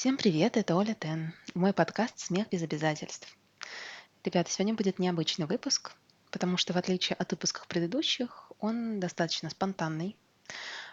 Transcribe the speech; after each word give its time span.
Всем 0.00 0.16
привет, 0.16 0.56
это 0.56 0.76
Оля 0.76 0.96
Тен, 0.98 1.34
мой 1.52 1.74
подкаст 1.74 2.18
«Смех 2.18 2.48
без 2.48 2.62
обязательств». 2.62 3.36
Ребята, 4.24 4.50
сегодня 4.50 4.72
будет 4.72 4.98
необычный 4.98 5.44
выпуск, 5.44 5.92
потому 6.30 6.56
что 6.56 6.72
в 6.72 6.78
отличие 6.78 7.16
от 7.16 7.30
выпусков 7.32 7.66
предыдущих, 7.68 8.50
он 8.60 8.98
достаточно 8.98 9.50
спонтанный, 9.50 10.16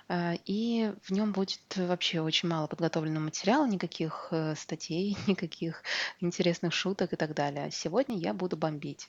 э, 0.10 0.34
и 0.44 0.92
в 1.04 1.12
нем 1.12 1.32
будет 1.32 1.62
вообще 1.78 2.20
очень 2.20 2.50
мало 2.50 2.68
подготовленного 2.68 3.24
материала, 3.24 3.66
никаких 3.66 4.28
э, 4.32 4.56
статей, 4.58 5.18
никаких 5.28 5.84
интересных 6.20 6.74
шуток 6.74 7.14
и 7.14 7.16
так 7.16 7.34
далее. 7.34 7.72
Сегодня 7.72 8.18
я 8.18 8.34
буду 8.34 8.58
бомбить 8.58 9.08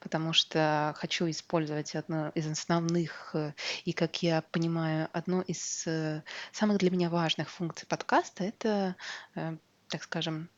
потому 0.00 0.32
что 0.32 0.94
хочу 0.96 1.28
использовать 1.30 1.94
одно 1.94 2.30
из 2.34 2.46
основных 2.46 3.30
э, 3.34 3.52
и, 3.84 3.92
как 3.92 4.22
я 4.22 4.42
понимаю, 4.42 5.08
одно 5.12 5.42
из 5.42 5.86
э, 5.86 6.22
самых 6.52 6.78
для 6.78 6.90
меня 6.90 7.10
важных 7.10 7.50
функций 7.50 7.86
подкаста– 7.86 8.44
это, 8.44 8.96
э, 9.34 9.56
так 9.88 10.02
скажем, 10.02 10.48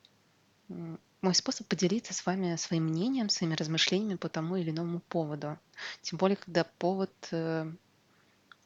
мой 0.69 1.35
способ 1.35 1.67
поделиться 1.67 2.15
с 2.15 2.25
вами 2.27 2.57
своим 2.57 2.85
мнением, 2.85 3.29
своими 3.29 3.55
размышлениями 3.55 4.17
по 4.17 4.29
тому 4.29 4.57
или 4.57 4.71
иному 4.71 5.01
поводу. 5.01 5.59
Тем 6.03 6.19
более, 6.19 6.37
когда 6.37 6.65
повод 6.65 7.11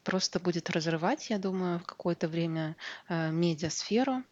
просто 0.03 0.39
будет 0.39 0.69
разрывать, 0.69 1.29
я 1.29 1.39
думаю, 1.39 1.79
в 1.79 1.85
какое-то 1.85 2.27
время 2.27 2.75
медиасферу, 3.09 4.23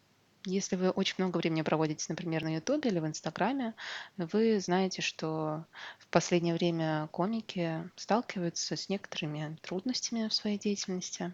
если 0.45 0.75
вы 0.75 0.89
очень 0.89 1.16
много 1.17 1.38
времени 1.38 1.61
проводите, 1.61 2.06
например, 2.09 2.44
на 2.44 2.56
Ютубе 2.56 2.89
или 2.89 3.00
в 3.00 3.08
Инстаграме, 3.08 3.73
вы 4.17 4.59
знаете, 4.59 5.02
что 5.02 5.66
в 6.00 6.08
последнее 6.08 6.56
время 6.56 7.08
комики 7.11 7.89
сталкиваются 7.95 8.75
с 8.75 8.89
некоторыми 8.89 9.58
трудностями 9.61 10.28
в 10.28 10.33
своей 10.33 10.58
деятельности 10.58 11.33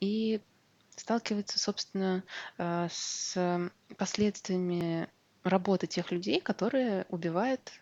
и 0.00 0.40
сталкиваются, 0.96 1.58
собственно, 1.58 2.22
э, 2.58 2.88
с 2.90 3.70
последствиями 3.96 5.08
работы 5.42 5.86
тех 5.86 6.10
людей, 6.10 6.40
которые 6.40 7.06
убивают 7.08 7.72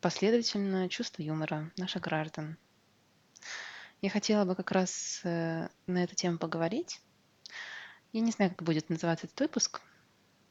последовательно 0.00 0.88
чувство 0.88 1.22
юмора 1.22 1.72
наших 1.76 2.02
граждан. 2.02 2.58
Я 4.02 4.10
хотела 4.10 4.44
бы 4.44 4.54
как 4.54 4.70
раз 4.70 5.20
э, 5.24 5.68
на 5.86 6.04
эту 6.04 6.14
тему 6.14 6.38
поговорить. 6.38 7.00
Я 8.14 8.20
не 8.20 8.30
знаю, 8.30 8.52
как 8.52 8.62
будет 8.62 8.90
называться 8.90 9.26
этот 9.26 9.40
выпуск. 9.40 9.80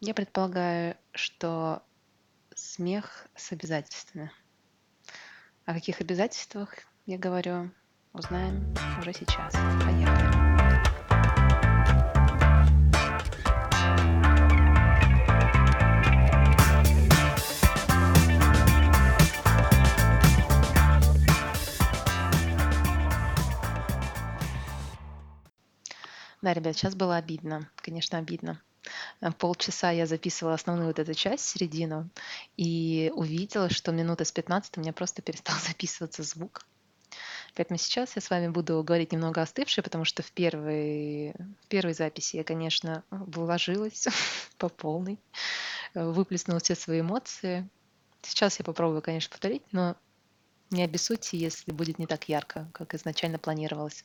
Я 0.02 0.14
предполагаю, 0.14 0.98
что 1.14 1.82
смех 2.54 3.26
с 3.36 3.54
обязательствами. 3.54 4.30
О 5.64 5.74
каких 5.74 6.02
обязательствах 6.02 6.76
я 7.06 7.18
говорю, 7.18 7.72
узнаем 8.12 8.76
уже 9.00 9.14
сейчас. 9.14 9.54
Поехали. 9.82 10.33
Да, 26.44 26.54
ребят, 26.54 26.76
сейчас 26.76 26.94
было 26.94 27.16
обидно. 27.16 27.70
Конечно, 27.78 28.18
обидно. 28.18 28.62
Э, 29.22 29.32
полчаса 29.32 29.92
я 29.92 30.06
записывала 30.06 30.56
основную 30.56 30.88
вот 30.88 31.00
эту 31.00 31.14
часть, 31.14 31.46
середину, 31.46 32.10
и 32.58 33.14
увидела, 33.16 33.70
что 33.70 33.94
минуты 33.94 34.26
с 34.26 34.34
15 34.34 34.78
у 34.78 34.82
меня 34.82 34.92
просто 34.92 35.22
перестал 35.22 35.56
записываться 35.66 36.22
звук. 36.22 36.66
Поэтому 37.56 37.78
сейчас 37.78 38.18
я 38.18 38.22
с 38.22 38.30
вами 38.30 38.50
буду 38.50 38.84
говорить 38.84 39.14
немного 39.14 39.42
остывшее, 39.42 39.86
потому 39.86 40.04
что 40.04 40.22
в 40.22 40.34
первой, 40.34 41.34
в 41.62 41.68
первой 41.70 41.94
записи 41.94 42.36
я, 42.36 42.44
конечно, 42.44 43.06
вложилась 43.10 44.06
по 44.58 44.68
полной, 44.68 45.22
э, 45.94 46.06
выплеснула 46.06 46.60
все 46.60 46.76
свои 46.76 47.00
эмоции. 47.00 47.70
Сейчас 48.22 48.60
я 48.60 48.66
попробую, 48.66 49.02
конечно, 49.02 49.32
повторить, 49.32 49.64
но 49.72 49.96
не 50.72 50.84
обессудьте, 50.84 51.38
если 51.38 51.72
будет 51.72 52.00
не 52.00 52.06
так 52.06 52.28
ярко, 52.28 52.70
как 52.74 52.96
изначально 52.96 53.40
планировалось. 53.40 54.04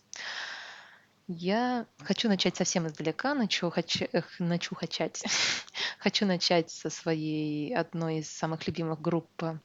Я 1.30 1.86
хочу 1.98 2.26
начать 2.26 2.56
совсем 2.56 2.86
издалека, 2.86 3.34
начу, 3.34 3.68
хач... 3.68 4.00
эх, 4.00 4.40
начу 4.40 4.74
хачать. 4.74 5.22
хочу 5.98 6.24
начать 6.24 6.70
со 6.70 6.88
своей 6.88 7.76
одной 7.76 8.20
из 8.20 8.30
самых 8.30 8.66
любимых 8.66 9.02
групп 9.02 9.30
э, 9.42 9.58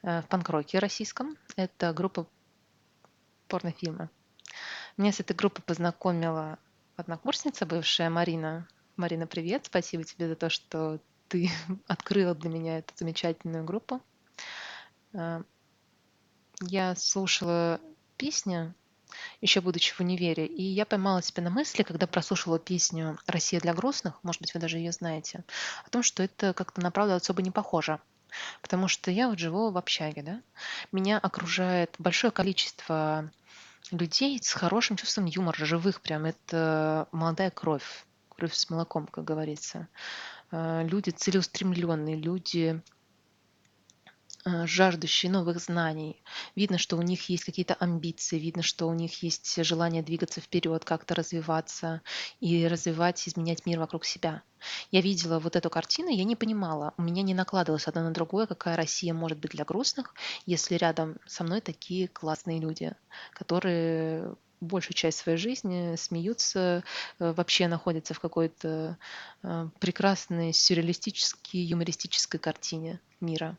в 0.00 0.26
панк-роке 0.28 0.78
российском. 0.78 1.36
Это 1.54 1.92
группа 1.92 2.26
порнофильмы. 3.46 4.08
Меня 4.96 5.12
с 5.12 5.20
этой 5.20 5.36
группой 5.36 5.60
познакомила 5.60 6.58
однокурсница, 6.96 7.66
бывшая 7.66 8.08
Марина. 8.08 8.66
Марина, 8.96 9.26
привет, 9.26 9.66
спасибо 9.66 10.04
тебе 10.04 10.28
за 10.28 10.34
то, 10.34 10.48
что 10.48 10.98
ты 11.28 11.50
открыла 11.88 12.34
для 12.34 12.48
меня 12.48 12.78
эту 12.78 12.94
замечательную 12.96 13.64
группу. 13.64 14.00
Э, 15.12 15.42
я 16.62 16.94
слушала 16.96 17.82
песни 18.16 18.72
еще 19.42 19.60
будучи 19.60 19.92
в 19.92 20.00
универе. 20.00 20.46
И 20.46 20.62
я 20.62 20.86
поймала 20.86 21.20
себя 21.20 21.42
на 21.42 21.50
мысли, 21.50 21.82
когда 21.82 22.06
прослушала 22.06 22.58
песню 22.58 23.18
«Россия 23.26 23.60
для 23.60 23.74
грустных», 23.74 24.14
может 24.22 24.40
быть, 24.40 24.54
вы 24.54 24.60
даже 24.60 24.78
ее 24.78 24.92
знаете, 24.92 25.44
о 25.84 25.90
том, 25.90 26.02
что 26.02 26.22
это 26.22 26.54
как-то 26.54 26.80
на 26.80 26.90
правду 26.90 27.14
особо 27.14 27.42
не 27.42 27.50
похоже. 27.50 27.98
Потому 28.62 28.88
что 28.88 29.10
я 29.10 29.28
вот 29.28 29.38
живу 29.38 29.70
в 29.70 29.76
общаге, 29.76 30.22
да, 30.22 30.40
меня 30.90 31.18
окружает 31.18 31.94
большое 31.98 32.30
количество 32.30 33.30
людей 33.90 34.38
с 34.42 34.52
хорошим 34.52 34.96
чувством 34.96 35.26
юмора, 35.26 35.66
живых 35.66 36.00
прям. 36.00 36.24
Это 36.24 37.08
молодая 37.12 37.50
кровь, 37.50 38.06
кровь 38.30 38.54
с 38.54 38.70
молоком, 38.70 39.06
как 39.06 39.24
говорится. 39.24 39.88
Э, 40.50 40.86
люди 40.86 41.10
целеустремленные, 41.10 42.16
люди 42.16 42.80
жаждущие 44.44 45.30
новых 45.30 45.58
знаний. 45.58 46.22
Видно, 46.56 46.78
что 46.78 46.96
у 46.96 47.02
них 47.02 47.28
есть 47.28 47.44
какие-то 47.44 47.74
амбиции, 47.74 48.38
видно, 48.38 48.62
что 48.62 48.88
у 48.88 48.94
них 48.94 49.22
есть 49.22 49.64
желание 49.64 50.02
двигаться 50.02 50.40
вперед, 50.40 50.84
как-то 50.84 51.14
развиваться 51.14 52.02
и 52.40 52.66
развивать, 52.66 53.26
изменять 53.28 53.66
мир 53.66 53.78
вокруг 53.78 54.04
себя. 54.04 54.42
Я 54.90 55.00
видела 55.00 55.38
вот 55.38 55.56
эту 55.56 55.70
картину, 55.70 56.08
я 56.08 56.24
не 56.24 56.36
понимала, 56.36 56.94
у 56.96 57.02
меня 57.02 57.22
не 57.22 57.34
накладывалось 57.34 57.88
одно 57.88 58.02
на 58.02 58.12
другое, 58.12 58.46
какая 58.46 58.76
Россия 58.76 59.12
может 59.12 59.38
быть 59.38 59.52
для 59.52 59.64
грустных, 59.64 60.14
если 60.46 60.76
рядом 60.76 61.16
со 61.26 61.44
мной 61.44 61.60
такие 61.60 62.08
классные 62.08 62.60
люди, 62.60 62.94
которые 63.32 64.36
большую 64.60 64.94
часть 64.94 65.18
своей 65.18 65.38
жизни 65.38 65.96
смеются, 65.96 66.84
э, 67.18 67.32
вообще 67.32 67.68
находятся 67.68 68.14
в 68.14 68.20
какой-то 68.20 68.96
э, 69.42 69.68
прекрасной 69.80 70.52
сюрреалистической, 70.52 71.60
юмористической 71.60 72.38
картине 72.38 73.00
мира. 73.20 73.58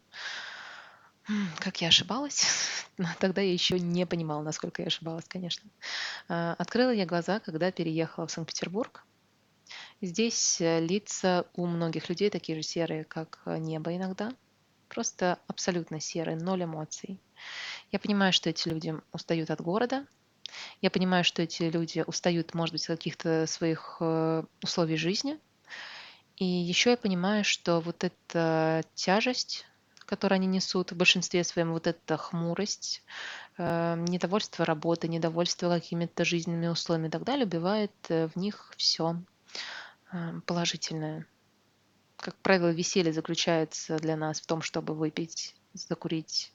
Как 1.60 1.82
я 1.82 1.88
ошибалась? 1.88 2.46
Тогда 3.20 3.42
я 3.42 3.52
еще 3.52 3.80
не 3.80 4.06
понимала, 4.06 4.42
насколько 4.42 4.82
я 4.82 4.88
ошибалась, 4.88 5.26
конечно. 5.28 5.70
А, 6.28 6.54
открыла 6.58 6.92
я 6.92 7.06
глаза, 7.06 7.40
когда 7.40 7.72
переехала 7.72 8.28
в 8.28 8.32
Санкт-Петербург. 8.32 9.06
Здесь 10.02 10.60
э, 10.60 10.82
лица 10.82 11.46
у 11.56 11.66
многих 11.66 12.10
людей 12.10 12.30
такие 12.30 12.58
же 12.58 12.64
серые, 12.64 13.06
как 13.06 13.42
э, 13.46 13.58
небо 13.58 13.96
иногда. 13.96 14.34
Просто 14.90 15.40
абсолютно 15.48 16.02
серые, 16.02 16.36
ноль 16.36 16.66
эмоций. 16.66 17.22
Я 17.92 18.00
понимаю, 18.00 18.34
что 18.34 18.50
эти 18.50 18.68
люди 18.68 18.94
устают 19.14 19.50
от 19.50 19.62
города. 19.62 20.06
Я 20.82 20.92
понимаю, 20.92 21.24
что 21.24 21.42
эти 21.42 21.64
люди 21.64 22.04
устают, 22.06 22.54
может 22.54 22.74
быть, 22.74 22.90
от 22.90 22.98
каких-то 22.98 23.48
своих 23.48 23.98
э, 24.02 24.44
условий 24.62 24.98
жизни. 24.98 25.40
И 26.36 26.46
еще 26.46 26.92
я 26.92 26.98
понимаю, 26.98 27.46
что 27.46 27.80
вот 27.80 28.04
эта 28.04 28.84
тяжесть 28.96 29.66
которые 30.06 30.38
они 30.38 30.48
несут 30.48 30.92
в 30.92 30.96
большинстве 30.96 31.44
своем, 31.44 31.72
вот 31.72 31.88
эта 31.88 32.18
хмурость, 32.18 33.04
э, 33.58 33.96
недовольство 34.08 34.66
работой, 34.66 35.10
недовольство 35.10 35.70
какими-то 35.70 36.26
жизненными 36.26 36.68
условиями 36.68 37.08
и 37.08 37.12
так 37.12 37.24
далее, 37.24 37.46
убивает 37.46 37.92
э, 38.10 38.28
в 38.28 38.36
них 38.36 38.74
все 38.78 39.22
э, 40.12 40.42
положительное. 40.46 41.26
Как 42.18 42.36
правило, 42.36 42.70
веселье 42.70 43.12
заключается 43.12 43.98
для 43.98 44.16
нас 44.16 44.40
в 44.40 44.46
том, 44.46 44.62
чтобы 44.62 44.94
выпить, 44.94 45.56
закурить 45.74 46.54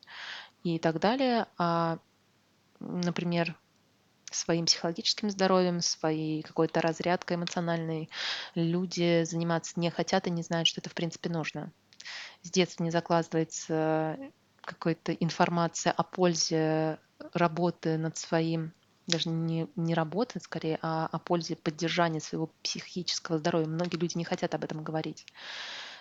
и 0.63 0.79
так 0.79 0.99
далее. 1.01 1.47
А, 1.59 1.99
например, 2.81 3.59
своим 4.31 4.67
психологическим 4.67 5.31
здоровьем, 5.31 5.81
своей 5.81 6.43
какой-то 6.43 6.81
разрядкой 6.81 7.37
эмоциональной 7.37 8.11
люди 8.55 9.25
заниматься 9.25 9.79
не 9.81 9.91
хотят 9.91 10.27
и 10.27 10.31
не 10.31 10.43
знают, 10.43 10.69
что 10.69 10.81
это 10.81 10.91
в 10.91 10.95
принципе 10.95 11.31
нужно 11.31 11.73
с 12.43 12.51
детства 12.51 12.85
не 12.85 12.91
закладывается 12.91 14.19
какая-то 14.61 15.13
информация 15.13 15.93
о 15.93 16.03
пользе 16.03 16.99
работы 17.33 17.97
над 17.97 18.17
своим, 18.19 18.73
даже 19.07 19.31
не, 19.31 19.69
не 19.77 19.95
работы 19.95 20.41
скорее, 20.41 20.79
а 20.83 21.09
о 21.11 21.19
пользе 21.19 21.57
поддержания 21.57 22.21
своего 22.21 22.51
психического 22.63 23.39
здоровья. 23.39 23.67
Многие 23.67 23.97
люди 23.97 24.19
не 24.19 24.25
хотят 24.25 24.55
об 24.55 24.65
этом 24.65 24.85
говорить. 24.85 25.27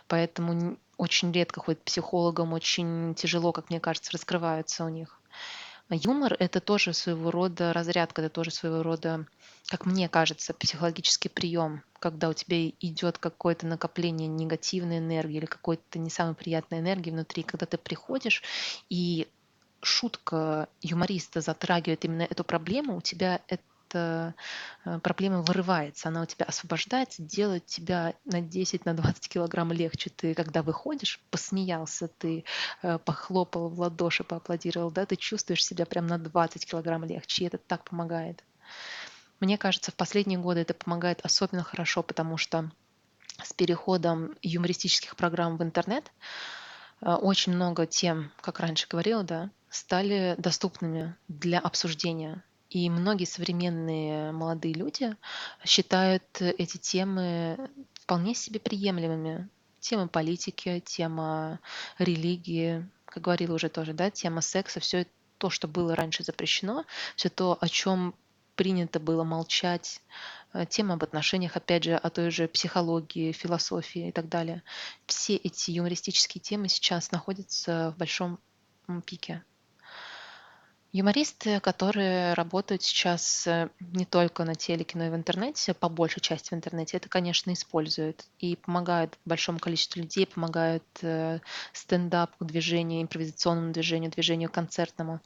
Поэтому 0.07 0.77
очень 0.97 1.31
редко 1.31 1.59
ходят 1.59 1.81
к 1.81 1.85
психологам, 1.85 2.53
очень 2.53 3.13
тяжело, 3.15 3.51
как 3.51 3.69
мне 3.69 3.79
кажется, 3.79 4.11
раскрываются 4.11 4.85
у 4.85 4.89
них. 4.89 5.21
Юмор— 5.89 6.35
это 6.39 6.59
тоже 6.59 6.93
своего 6.93 7.31
рода 7.31 7.71
разрядка, 7.71 8.21
это 8.21 8.29
тоже 8.29 8.51
своего 8.51 8.83
рода, 8.83 9.25
как 9.67 9.85
мне 9.85 10.09
кажется, 10.09 10.53
психологический 10.53 11.29
прием, 11.29 11.81
когда 11.99 12.27
у 12.27 12.33
тебя 12.33 12.69
идет 12.69 13.17
какое-то 13.17 13.65
накопление 13.65 14.27
негативной 14.27 14.97
энергии 14.97 15.37
или 15.37 15.45
какой-то 15.45 15.97
не 15.97 16.09
самой 16.09 16.35
приятной 16.35 16.79
энергии 16.79 17.11
внутри, 17.11 17.43
когда 17.43 17.65
ты 17.65 17.77
приходишь 17.77 18.43
и 18.89 19.27
шутка 19.81 20.67
юмориста 20.81 21.39
затрагивает 21.39 22.03
именно 22.03 22.23
эту 22.23 22.43
проблему, 22.43 22.97
у 22.97 23.01
тебя 23.01 23.41
это 23.47 23.63
эта 23.87 24.35
э, 24.85 24.99
проблема 24.99 25.41
вырывается, 25.41 26.09
она 26.09 26.21
у 26.21 26.25
тебя 26.25 26.45
освобождается, 26.45 27.21
делает 27.21 27.65
тебя 27.65 28.13
на 28.25 28.41
10, 28.41 28.85
на 28.85 28.93
20 28.93 29.29
килограмм 29.29 29.71
легче. 29.71 30.09
Ты, 30.09 30.33
когда 30.33 30.61
выходишь, 30.61 31.19
посмеялся, 31.31 32.07
ты 32.07 32.43
э, 32.83 32.97
похлопал 32.99 33.69
в 33.69 33.79
ладоши, 33.79 34.23
поаплодировал, 34.23 34.91
да, 34.91 35.05
ты 35.05 35.15
чувствуешь 35.15 35.65
себя 35.65 35.85
прям 35.85 36.07
на 36.07 36.17
20 36.17 36.65
килограмм 36.65 37.03
легче, 37.05 37.43
и 37.43 37.47
это 37.47 37.57
так 37.57 37.83
помогает. 37.83 38.43
Мне 39.39 39.57
кажется, 39.57 39.91
в 39.91 39.95
последние 39.95 40.39
годы 40.39 40.61
это 40.61 40.73
помогает 40.73 41.21
особенно 41.23 41.63
хорошо, 41.63 42.03
потому 42.03 42.37
что 42.37 42.71
с 43.41 43.53
переходом 43.53 44.35
юмористических 44.41 45.15
программ 45.15 45.57
в 45.57 45.63
интернет 45.63 46.11
э, 47.01 47.13
очень 47.13 47.53
много 47.53 47.85
тем, 47.85 48.31
как 48.41 48.59
раньше 48.59 48.87
говорила, 48.89 49.23
да, 49.23 49.51
стали 49.69 50.35
доступными 50.37 51.15
для 51.27 51.59
обсуждения. 51.59 52.43
И 52.69 52.89
многие 52.89 53.25
современные 53.25 54.31
молодые 54.31 54.73
люди 54.73 55.15
считают 55.63 56.23
эти 56.41 56.77
темы 56.77 57.69
вполне 57.93 58.35
себе 58.35 58.59
приемлемыми. 58.59 59.49
Тема 59.79 60.07
политики, 60.07 60.81
тема 60.85 61.59
религии, 61.97 62.85
как 63.05 63.23
говорила 63.23 63.55
уже 63.55 63.69
тоже, 63.69 63.93
да, 63.93 64.09
тема 64.11 64.41
секса, 64.41 64.79
все 64.79 65.07
то, 65.37 65.49
что 65.49 65.67
было 65.67 65.95
раньше 65.95 66.23
запрещено, 66.23 66.85
все 67.15 67.29
то, 67.29 67.57
о 67.61 67.69
чем 67.69 68.15
принято 68.55 68.99
было 68.99 69.23
молчать, 69.23 70.01
э, 70.53 70.65
тема 70.65 70.95
об 70.95 71.03
отношениях, 71.03 71.55
опять 71.55 71.83
же, 71.83 71.95
о 71.95 72.09
той 72.09 72.31
же 72.31 72.47
психологии, 72.47 73.31
философии 73.31 74.09
и 74.09 74.11
так 74.11 74.27
далее. 74.27 74.63
Все 75.05 75.35
эти 75.35 75.71
юмористические 75.71 76.41
темы 76.41 76.67
сейчас 76.67 77.11
находятся 77.11 77.93
в 77.95 77.99
большом 77.99 78.39
пике. 79.05 79.43
Юмористы, 80.93 81.59
которые 81.59 82.33
работают 82.33 82.81
сейчас 82.81 83.45
э, 83.45 83.69
не 83.79 84.05
только 84.05 84.45
на 84.45 84.55
телеке, 84.55 84.97
но 84.97 85.05
и 85.05 85.09
в 85.09 85.15
интернете, 85.15 85.73
по 85.73 85.89
большей 85.89 86.21
части 86.21 86.51
в 86.51 86.53
интернете, 86.53 86.95
это, 86.95 87.09
конечно, 87.09 87.51
используют 87.51 88.25
и 88.39 88.55
помогают 88.55 89.19
большому 89.25 89.59
количеству 89.59 89.99
людей, 89.99 90.25
помогают 90.25 90.85
э, 91.01 91.41
стендапу, 91.73 92.45
движению, 92.45 93.01
импровизационному 93.01 93.73
движению, 93.73 94.11
движению 94.11 94.49
концертному 94.49 95.19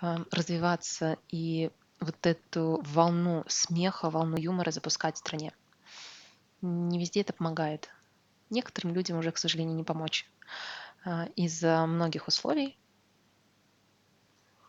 э, 0.00 0.16
развиваться 0.30 1.18
и 1.28 1.70
вот 2.00 2.16
эту 2.26 2.80
волну 2.82 3.44
смеха, 3.48 4.08
волну 4.08 4.38
юмора 4.38 4.70
запускать 4.70 5.16
в 5.16 5.18
стране. 5.18 5.52
Не 6.62 6.98
везде 6.98 7.20
это 7.20 7.34
помогает. 7.34 7.90
Некоторым 8.48 8.94
людям 8.94 9.18
уже, 9.18 9.30
к 9.30 9.38
сожалению, 9.38 9.76
не 9.76 9.84
помочь 9.84 10.26
из-за 11.36 11.84
многих 11.86 12.28
условий, 12.28 12.76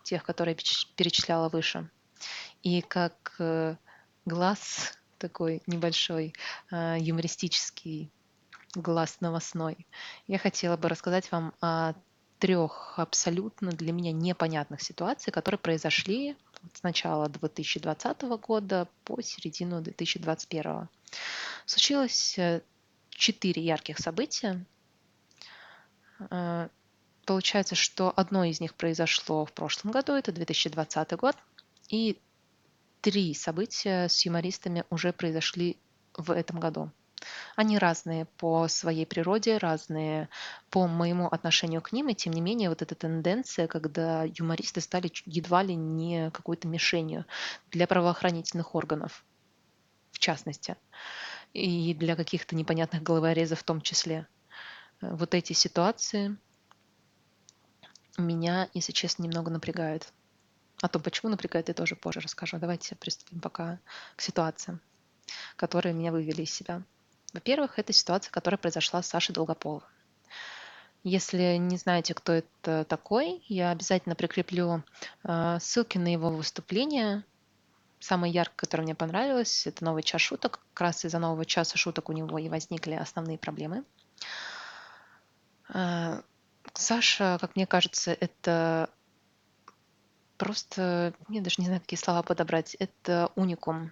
тех, 0.03 0.23
которые 0.23 0.55
перечисляла 0.95 1.49
выше. 1.49 1.89
И 2.61 2.81
как 2.81 3.35
э, 3.39 3.75
глаз 4.25 4.97
такой 5.17 5.61
небольшой, 5.67 6.33
э, 6.71 6.97
юмористический 6.99 8.11
глаз 8.75 9.17
новостной, 9.21 9.87
я 10.27 10.37
хотела 10.37 10.77
бы 10.77 10.89
рассказать 10.89 11.31
вам 11.31 11.53
о 11.61 11.93
трех 12.39 12.95
абсолютно 12.97 13.71
для 13.71 13.93
меня 13.93 14.11
непонятных 14.11 14.81
ситуаций, 14.81 15.31
которые 15.31 15.59
произошли 15.59 16.35
с 16.73 16.83
начала 16.83 17.29
2020 17.29 18.21
года 18.21 18.87
по 19.05 19.21
середину 19.21 19.81
2021. 19.81 20.89
Случилось 21.65 22.37
э, 22.37 22.61
четыре 23.09 23.61
ярких 23.63 23.99
события, 23.99 24.65
Получается, 27.25 27.75
что 27.75 28.11
одно 28.15 28.43
из 28.43 28.59
них 28.59 28.75
произошло 28.75 29.45
в 29.45 29.53
прошлом 29.53 29.91
году, 29.91 30.13
это 30.13 30.31
2020 30.31 31.11
год, 31.13 31.35
и 31.87 32.19
три 33.01 33.33
события 33.33 34.07
с 34.09 34.25
юмористами 34.25 34.83
уже 34.89 35.13
произошли 35.13 35.77
в 36.17 36.31
этом 36.31 36.59
году. 36.59 36.91
Они 37.55 37.77
разные 37.77 38.25
по 38.25 38.67
своей 38.67 39.05
природе, 39.05 39.57
разные 39.57 40.27
по 40.69 40.87
моему 40.87 41.27
отношению 41.27 41.81
к 41.81 41.93
ним, 41.93 42.09
и 42.09 42.15
тем 42.15 42.33
не 42.33 42.41
менее 42.41 42.67
вот 42.67 42.81
эта 42.81 42.95
тенденция, 42.95 43.67
когда 43.67 44.23
юмористы 44.23 44.81
стали 44.81 45.09
едва 45.25 45.63
ли 45.63 45.75
не 45.75 46.31
какой-то 46.31 46.67
мишенью 46.67 47.25
для 47.71 47.87
правоохранительных 47.87 48.75
органов, 48.75 49.23
в 50.11 50.19
частности, 50.19 50.75
и 51.53 51.93
для 51.93 52.17
каких-то 52.17 52.55
непонятных 52.55 53.03
головорезов 53.03 53.59
в 53.59 53.63
том 53.63 53.79
числе. 53.79 54.27
Вот 54.99 55.33
эти 55.33 55.53
ситуации 55.53 56.37
меня, 58.17 58.69
если 58.73 58.91
честно, 58.91 59.23
немного 59.23 59.49
напрягает. 59.51 60.11
О 60.81 60.87
том, 60.87 61.01
почему 61.01 61.31
напрягает, 61.31 61.67
я 61.69 61.73
тоже 61.73 61.95
позже 61.95 62.19
расскажу. 62.19 62.57
Давайте 62.57 62.95
приступим 62.95 63.39
пока 63.39 63.79
к 64.15 64.21
ситуациям, 64.21 64.81
которые 65.55 65.93
меня 65.93 66.11
вывели 66.11 66.41
из 66.43 66.53
себя. 66.53 66.81
Во-первых, 67.33 67.79
это 67.79 67.93
ситуация, 67.93 68.31
которая 68.31 68.57
произошла 68.57 69.01
с 69.01 69.07
Сашей 69.07 69.33
Долгополовым. 69.33 69.87
Если 71.03 71.57
не 71.57 71.77
знаете, 71.77 72.13
кто 72.13 72.33
это 72.33 72.85
такой, 72.85 73.43
я 73.47 73.71
обязательно 73.71 74.15
прикреплю 74.15 74.83
э, 75.23 75.57
ссылки 75.59 75.97
на 75.97 76.07
его 76.07 76.29
выступление. 76.29 77.25
Самое 77.99 78.31
яркое, 78.31 78.55
которое 78.55 78.83
мне 78.83 78.95
понравилось, 78.95 79.67
это 79.67 79.83
новый 79.83 80.03
час 80.03 80.21
шуток. 80.21 80.61
Как 80.73 80.81
раз 80.81 81.03
из-за 81.03 81.19
нового 81.19 81.45
часа 81.45 81.77
шуток 81.77 82.09
у 82.09 82.13
него 82.13 82.37
и 82.37 82.47
возникли 82.47 82.93
основные 82.93 83.37
проблемы. 83.37 83.83
Саша, 86.73 87.37
как 87.39 87.55
мне 87.55 87.67
кажется, 87.67 88.11
это 88.11 88.89
просто, 90.37 91.13
я 91.29 91.41
даже 91.41 91.55
не 91.59 91.67
знаю, 91.67 91.81
какие 91.81 91.99
слова 91.99 92.23
подобрать, 92.23 92.75
это 92.75 93.31
уникум. 93.35 93.91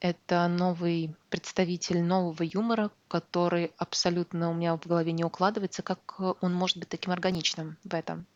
Это 0.00 0.46
новый 0.48 1.14
представитель 1.30 2.02
нового 2.02 2.42
юмора, 2.42 2.90
который 3.08 3.72
абсолютно 3.78 4.50
у 4.50 4.54
меня 4.54 4.76
в 4.76 4.86
голове 4.86 5.12
не 5.12 5.24
укладывается, 5.24 5.82
как 5.82 6.20
он 6.20 6.52
может 6.52 6.76
быть 6.78 6.88
таким 6.88 7.12
органичным 7.12 7.78
в 7.84 7.94
этом. 7.94 8.26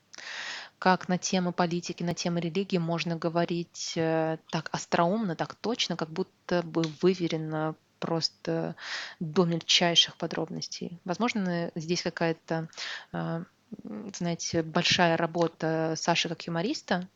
Как 0.79 1.09
на 1.09 1.19
темы 1.19 1.53
политики, 1.53 2.03
на 2.03 2.14
темы 2.14 2.41
религии 2.41 2.79
можно 2.79 3.17
говорить 3.17 3.93
э, 3.97 4.38
так 4.50 4.71
остроумно, 4.73 5.37
так 5.37 5.55
точно, 5.55 5.97
как 5.97 6.09
будто 6.11 6.62
бы 6.62 6.83
выверено 7.03 7.75
просто 8.00 8.75
до 9.21 9.45
мельчайших 9.45 10.16
подробностей. 10.16 11.00
Возможно, 11.04 11.71
здесь 11.76 12.02
какая-то 12.02 12.69
а, 13.12 13.45
знаете, 14.16 14.62
большая 14.62 15.16
работа 15.16 15.95
Саши 15.97 16.28
как 16.28 16.42
юмориста, 16.47 17.09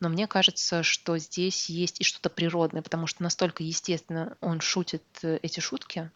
но 0.00 0.08
мне 0.08 0.26
кажется, 0.26 0.82
что 0.82 1.16
здесь 1.18 1.68
есть 1.68 2.00
и 2.00 2.04
что-то 2.04 2.28
природное, 2.28 2.82
потому 2.82 3.06
что 3.06 3.22
настолько 3.22 3.62
естественно 3.62 4.36
он 4.40 4.60
шутит 4.60 5.04
э, 5.22 5.38
эти 5.42 5.60
шутки, 5.60 6.10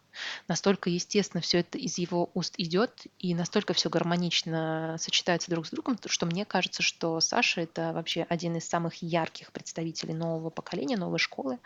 настолько 0.49 0.89
естественно 0.89 1.41
все 1.41 1.59
это 1.59 1.77
из 1.77 1.97
его 1.97 2.29
уст 2.33 2.55
идет, 2.57 3.05
и 3.17 3.33
настолько 3.33 3.73
все 3.73 3.89
гармонично 3.89 4.97
сочетается 4.99 5.51
друг 5.51 5.67
с 5.67 5.69
другом, 5.69 5.97
что 6.05 6.25
мне 6.25 6.43
кажется, 6.43 6.83
что 6.83 7.19
Саша 7.21 7.61
это 7.61 7.93
вообще 7.93 8.23
один 8.23 8.57
из 8.57 8.67
самых 8.67 9.01
ярких 9.01 9.53
представителей 9.53 10.13
нового 10.13 10.49
поколения, 10.49 10.97
новой 10.97 11.19
школы 11.19 11.59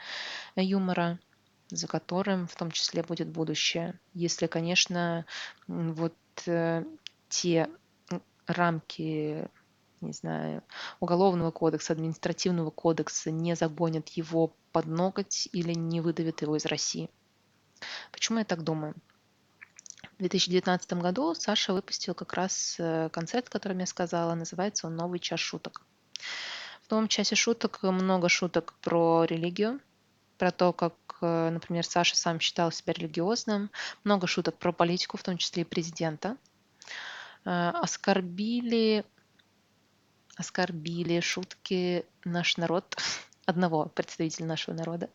юмора 0.55 1.17
за 1.71 1.87
которым 1.87 2.47
в 2.47 2.55
том 2.55 2.71
числе 2.71 3.03
будет 3.03 3.29
будущее. 3.29 3.99
Если, 4.13 4.47
конечно, 4.47 5.25
вот 5.67 6.15
э, 6.45 6.83
те 7.29 7.69
рамки 8.47 9.49
не 10.01 10.13
знаю, 10.13 10.63
уголовного 10.99 11.51
кодекса, 11.51 11.93
административного 11.93 12.71
кодекса 12.71 13.31
не 13.31 13.55
загонят 13.55 14.09
его 14.09 14.53
под 14.71 14.87
ноготь 14.87 15.47
или 15.51 15.73
не 15.73 16.01
выдавят 16.01 16.41
его 16.41 16.55
из 16.55 16.65
России. 16.65 17.09
Почему 18.11 18.39
я 18.39 18.45
так 18.45 18.63
думаю? 18.63 18.95
В 20.15 20.17
2019 20.17 20.93
году 20.93 21.33
Саша 21.35 21.73
выпустил 21.73 22.13
как 22.13 22.33
раз 22.33 22.75
э, 22.79 23.09
концерт, 23.09 23.49
который 23.49 23.77
я 23.77 23.85
сказала, 23.85 24.35
называется 24.35 24.87
он 24.87 24.95
«Новый 24.95 25.19
час 25.19 25.39
шуток». 25.39 25.83
В 26.87 26.91
новом 26.91 27.07
часе 27.07 27.35
шуток 27.35 27.81
много 27.83 28.29
шуток 28.29 28.73
про 28.81 29.23
религию, 29.23 29.79
про 30.37 30.51
то, 30.51 30.73
как, 30.73 30.93
например, 31.25 31.85
Саша 31.85 32.15
сам 32.15 32.39
считал 32.39 32.71
себя 32.71 32.93
религиозным, 32.93 33.69
много 34.03 34.27
шуток 34.27 34.57
про 34.57 34.71
политику, 34.71 35.17
в 35.17 35.23
том 35.23 35.37
числе 35.37 35.63
и 35.63 35.65
президента. 35.65 36.37
Э, 37.45 37.69
оскорбили, 37.69 39.05
оскорбили 40.35 41.19
шутки 41.19 42.05
наш 42.23 42.57
народ, 42.57 42.97
одного 43.45 43.85
представителя 43.85 44.45
нашего 44.45 44.75
народа, 44.75 45.09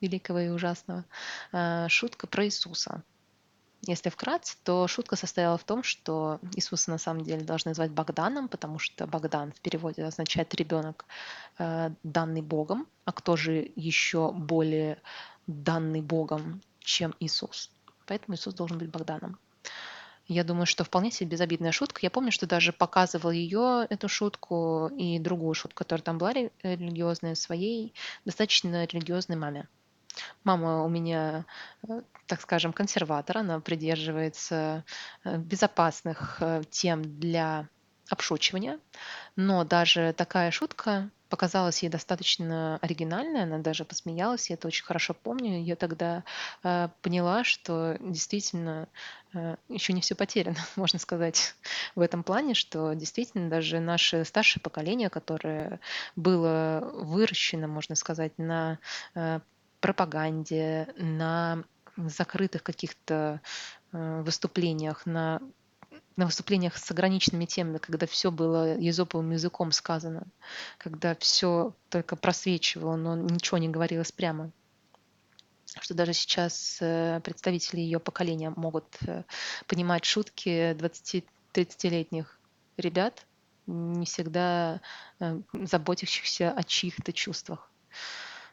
великого 0.00 0.40
и 0.40 0.48
ужасного. 0.48 1.04
Э, 1.52 1.86
шутка 1.88 2.26
про 2.26 2.44
Иисуса. 2.46 3.02
Если 3.86 4.08
вкратце, 4.08 4.56
то 4.64 4.88
шутка 4.88 5.14
состояла 5.16 5.58
в 5.58 5.64
том, 5.64 5.82
что 5.82 6.38
Иисуса 6.54 6.90
на 6.90 6.96
самом 6.96 7.22
деле 7.22 7.44
должны 7.44 7.74
звать 7.74 7.90
Богданом, 7.90 8.48
потому 8.48 8.78
что 8.78 9.06
Богдан 9.06 9.52
в 9.52 9.60
переводе 9.60 10.04
означает 10.04 10.54
ребенок, 10.54 11.04
э, 11.58 11.90
данный 12.02 12.40
Богом. 12.40 12.86
А 13.04 13.12
кто 13.12 13.36
же 13.36 13.70
еще 13.76 14.32
более 14.32 15.02
данный 15.46 16.02
Богом, 16.02 16.60
чем 16.80 17.14
Иисус? 17.20 17.70
Поэтому 18.06 18.36
Иисус 18.36 18.54
должен 18.54 18.78
быть 18.78 18.90
Богданом. 18.90 19.38
Я 20.26 20.42
думаю, 20.42 20.64
что 20.66 20.84
вполне 20.84 21.10
себе 21.10 21.30
безобидная 21.30 21.72
шутка. 21.72 22.00
Я 22.02 22.10
помню, 22.10 22.32
что 22.32 22.46
даже 22.46 22.72
показывал 22.72 23.30
ее, 23.30 23.86
эту 23.90 24.08
шутку, 24.08 24.90
и 24.96 25.18
другую 25.18 25.54
шутку, 25.54 25.78
которая 25.78 26.02
там 26.02 26.16
была 26.16 26.32
религиозная, 26.32 27.34
своей 27.34 27.92
достаточно 28.24 28.84
религиозной 28.86 29.36
маме. 29.36 29.68
Мама 30.44 30.84
у 30.84 30.88
меня, 30.88 31.44
э, 31.88 32.02
так 32.26 32.40
скажем, 32.40 32.72
консерватор, 32.72 33.38
она 33.38 33.60
придерживается 33.60 34.84
э, 35.24 35.36
безопасных 35.36 36.38
э, 36.40 36.62
тем 36.70 37.02
для 37.02 37.68
обшучивания, 38.08 38.78
но 39.36 39.64
даже 39.64 40.14
такая 40.16 40.50
шутка 40.50 41.10
показалась 41.34 41.82
ей 41.82 41.88
достаточно 41.88 42.78
оригинальной, 42.80 43.42
она 43.42 43.58
даже 43.58 43.84
посмеялась, 43.84 44.50
я 44.50 44.54
это 44.54 44.68
очень 44.68 44.84
хорошо 44.84 45.14
помню. 45.14 45.60
Я 45.64 45.74
тогда 45.74 46.22
э, 46.62 46.88
поняла, 47.02 47.42
что 47.42 47.96
действительно 47.98 48.86
э, 49.32 49.56
еще 49.68 49.94
не 49.94 50.00
все 50.00 50.14
потеряно, 50.14 50.58
можно 50.76 51.00
сказать, 51.00 51.56
в 51.96 52.00
этом 52.02 52.22
плане, 52.22 52.54
что 52.54 52.92
действительно 52.92 53.50
даже 53.50 53.80
наше 53.80 54.24
старшее 54.24 54.62
поколение, 54.62 55.10
которое 55.10 55.80
было 56.14 56.88
выращено, 56.94 57.66
можно 57.66 57.96
сказать, 57.96 58.38
на 58.38 58.78
э, 59.16 59.40
пропаганде, 59.80 60.86
на 60.96 61.64
закрытых 61.96 62.62
каких-то 62.62 63.40
э, 63.90 64.22
выступлениях, 64.22 65.04
на, 65.04 65.40
на 66.16 66.26
выступлениях 66.26 66.76
с 66.76 66.90
ограниченными 66.90 67.44
темами, 67.44 67.78
когда 67.78 68.06
все 68.06 68.30
было 68.30 68.78
езоповым 68.78 69.32
языком 69.32 69.72
сказано, 69.72 70.26
когда 70.78 71.14
все 71.16 71.74
только 71.88 72.16
просвечивало, 72.16 72.96
но 72.96 73.16
ничего 73.16 73.58
не 73.58 73.68
говорилось 73.68 74.12
прямо. 74.12 74.50
Что 75.80 75.94
даже 75.94 76.12
сейчас 76.12 76.78
э, 76.80 77.20
представители 77.24 77.80
ее 77.80 77.98
поколения 77.98 78.52
могут 78.54 78.86
э, 79.06 79.24
понимать 79.66 80.04
шутки 80.04 80.72
20-30-летних 80.74 82.38
ребят, 82.76 83.26
не 83.66 84.04
всегда 84.04 84.80
заботящихся 85.52 86.52
о 86.52 86.62
чьих-то 86.62 87.12
чувствах. 87.12 87.70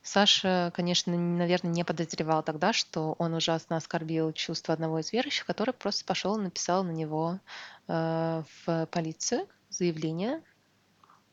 Саша, 0.04 0.72
конечно, 0.76 1.16
наверное, 1.16 1.72
не 1.72 1.84
подозревал 1.84 2.44
тогда, 2.44 2.74
что 2.74 3.16
он 3.20 3.34
ужасно 3.34 3.78
оскорбил 3.78 4.34
чувство 4.34 4.74
одного 4.74 5.00
из 5.00 5.12
верующих, 5.14 5.46
который 5.46 5.74
просто 5.74 6.06
пошел 6.06 6.38
и 6.38 6.42
написал 6.42 6.84
на 6.84 6.92
него 6.92 7.40
э, 7.88 8.44
в 8.66 8.86
полицию 8.88 9.48
заявление 9.70 10.42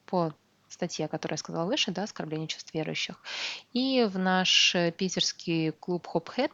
по 0.04 0.34
статье, 0.68 1.08
которую 1.08 1.34
я 1.34 1.38
сказала 1.38 1.66
выше, 1.66 1.92
да, 1.92 2.02
оскорбление 2.02 2.46
чувств 2.46 2.74
верующих. 2.74 3.22
И 3.72 4.04
в 4.04 4.18
наш 4.18 4.76
питерский 4.96 5.72
клуб 5.72 6.06
Hophead 6.12 6.50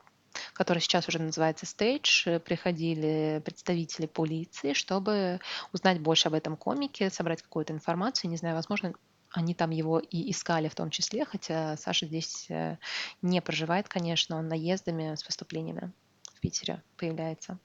который 0.53 0.81
сейчас 0.81 1.09
уже 1.09 1.21
называется 1.21 1.67
Stage, 1.67 2.41
приходили 2.41 3.41
представители 3.45 4.07
полиции, 4.07 4.73
чтобы 4.73 5.41
узнать 5.73 6.01
больше 6.01 6.29
об 6.29 6.35
этом 6.35 6.57
комике, 6.57 7.11
собрать 7.11 7.43
какую-то 7.43 7.73
информацию. 7.73 8.31
Не 8.31 8.37
знаю, 8.37 8.57
возможно, 8.57 8.95
они 9.35 9.55
там 9.55 9.71
его 9.71 9.99
и 9.99 10.31
искали 10.31 10.69
в 10.69 10.75
том 10.75 10.91
числе, 10.91 11.25
хотя 11.25 11.77
Саша 11.77 12.07
здесь 12.07 12.47
э, 12.49 12.79
не 13.21 13.43
проживает, 13.43 13.89
конечно, 13.89 14.39
он 14.39 14.49
наездами 14.49 15.15
с 15.15 15.27
выступлениями 15.27 15.93
в 16.35 16.41
Питере 16.41 16.83
появляется. 16.97 17.59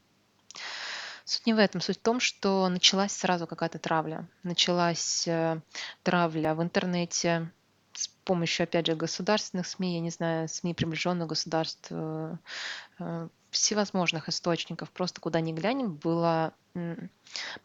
Суть 1.24 1.46
не 1.46 1.54
в 1.54 1.58
этом. 1.58 1.80
Суть 1.80 1.98
в 1.98 2.02
том, 2.02 2.18
что 2.18 2.68
началась 2.68 3.12
сразу 3.12 3.46
какая-то 3.46 3.78
травля. 3.78 4.28
Началась 4.42 5.28
э, 5.28 5.60
травля 6.02 6.54
в 6.54 6.62
интернете 6.62 7.52
с 7.92 8.08
помощью, 8.24 8.64
опять 8.64 8.86
же, 8.86 8.96
государственных 8.96 9.66
СМИ, 9.66 9.94
я 9.94 10.00
не 10.00 10.10
знаю, 10.10 10.48
СМИ 10.48 10.74
приближенных 10.74 11.28
государств, 11.28 11.86
э, 11.90 12.36
всевозможных 13.50 14.28
источников. 14.28 14.90
Просто 14.90 15.20
куда 15.20 15.40
ни 15.40 15.52
глянем, 15.52 15.94
была 15.94 16.52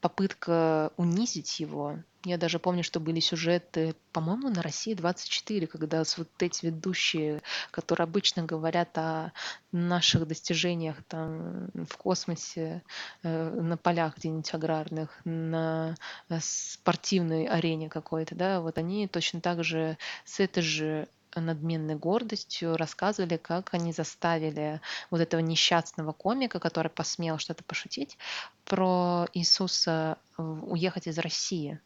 попытка 0.01 0.91
унизить 0.97 1.59
его, 1.59 1.97
я 2.25 2.39
даже 2.39 2.57
помню, 2.57 2.83
что 2.83 2.99
были 2.99 3.19
сюжеты, 3.19 3.95
по-моему, 4.11 4.49
на 4.49 4.63
России 4.63 4.95
24, 4.95 5.67
когда 5.67 6.03
вот 6.17 6.27
эти 6.39 6.65
ведущие, 6.65 7.43
которые 7.69 8.05
обычно 8.05 8.43
говорят 8.43 8.97
о 8.97 9.31
наших 9.71 10.27
достижениях 10.27 11.03
там 11.07 11.69
в 11.75 11.95
космосе, 11.97 12.81
э, 13.21 13.49
на 13.49 13.77
полях 13.77 14.17
где-нибудь 14.17 14.51
аграрных, 14.55 15.21
на 15.23 15.95
э, 16.29 16.39
спортивной 16.41 17.45
арене 17.45 17.89
какой-то, 17.89 18.33
да, 18.33 18.59
вот 18.59 18.79
они 18.79 19.07
точно 19.07 19.39
так 19.39 19.63
же 19.63 19.97
с 20.23 20.39
этой 20.39 20.63
же 20.63 21.07
надменной 21.41 21.95
гордостью 21.95 22.77
рассказывали, 22.77 23.37
как 23.37 23.73
они 23.73 23.93
заставили 23.93 24.81
вот 25.11 25.21
этого 25.21 25.41
несчастного 25.41 26.11
комика, 26.13 26.59
который 26.59 26.89
посмел 26.89 27.37
что-то 27.37 27.63
пошутить, 27.63 28.17
про 28.65 29.27
Иисуса 29.33 30.17
уехать 30.37 31.07
из 31.07 31.17
России 31.19 31.79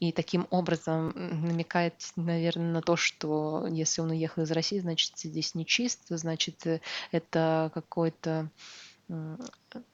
и 0.00 0.12
таким 0.12 0.46
образом 0.50 1.12
намекает, 1.14 1.94
наверное, 2.16 2.72
на 2.72 2.82
то, 2.82 2.96
что 2.96 3.66
если 3.70 4.00
он 4.00 4.10
уехал 4.10 4.42
из 4.42 4.50
России, 4.50 4.78
значит, 4.78 5.12
здесь 5.18 5.54
нечист, 5.54 6.00
значит, 6.08 6.66
э, 6.66 6.80
это 7.12 7.70
какое-то, 7.74 8.50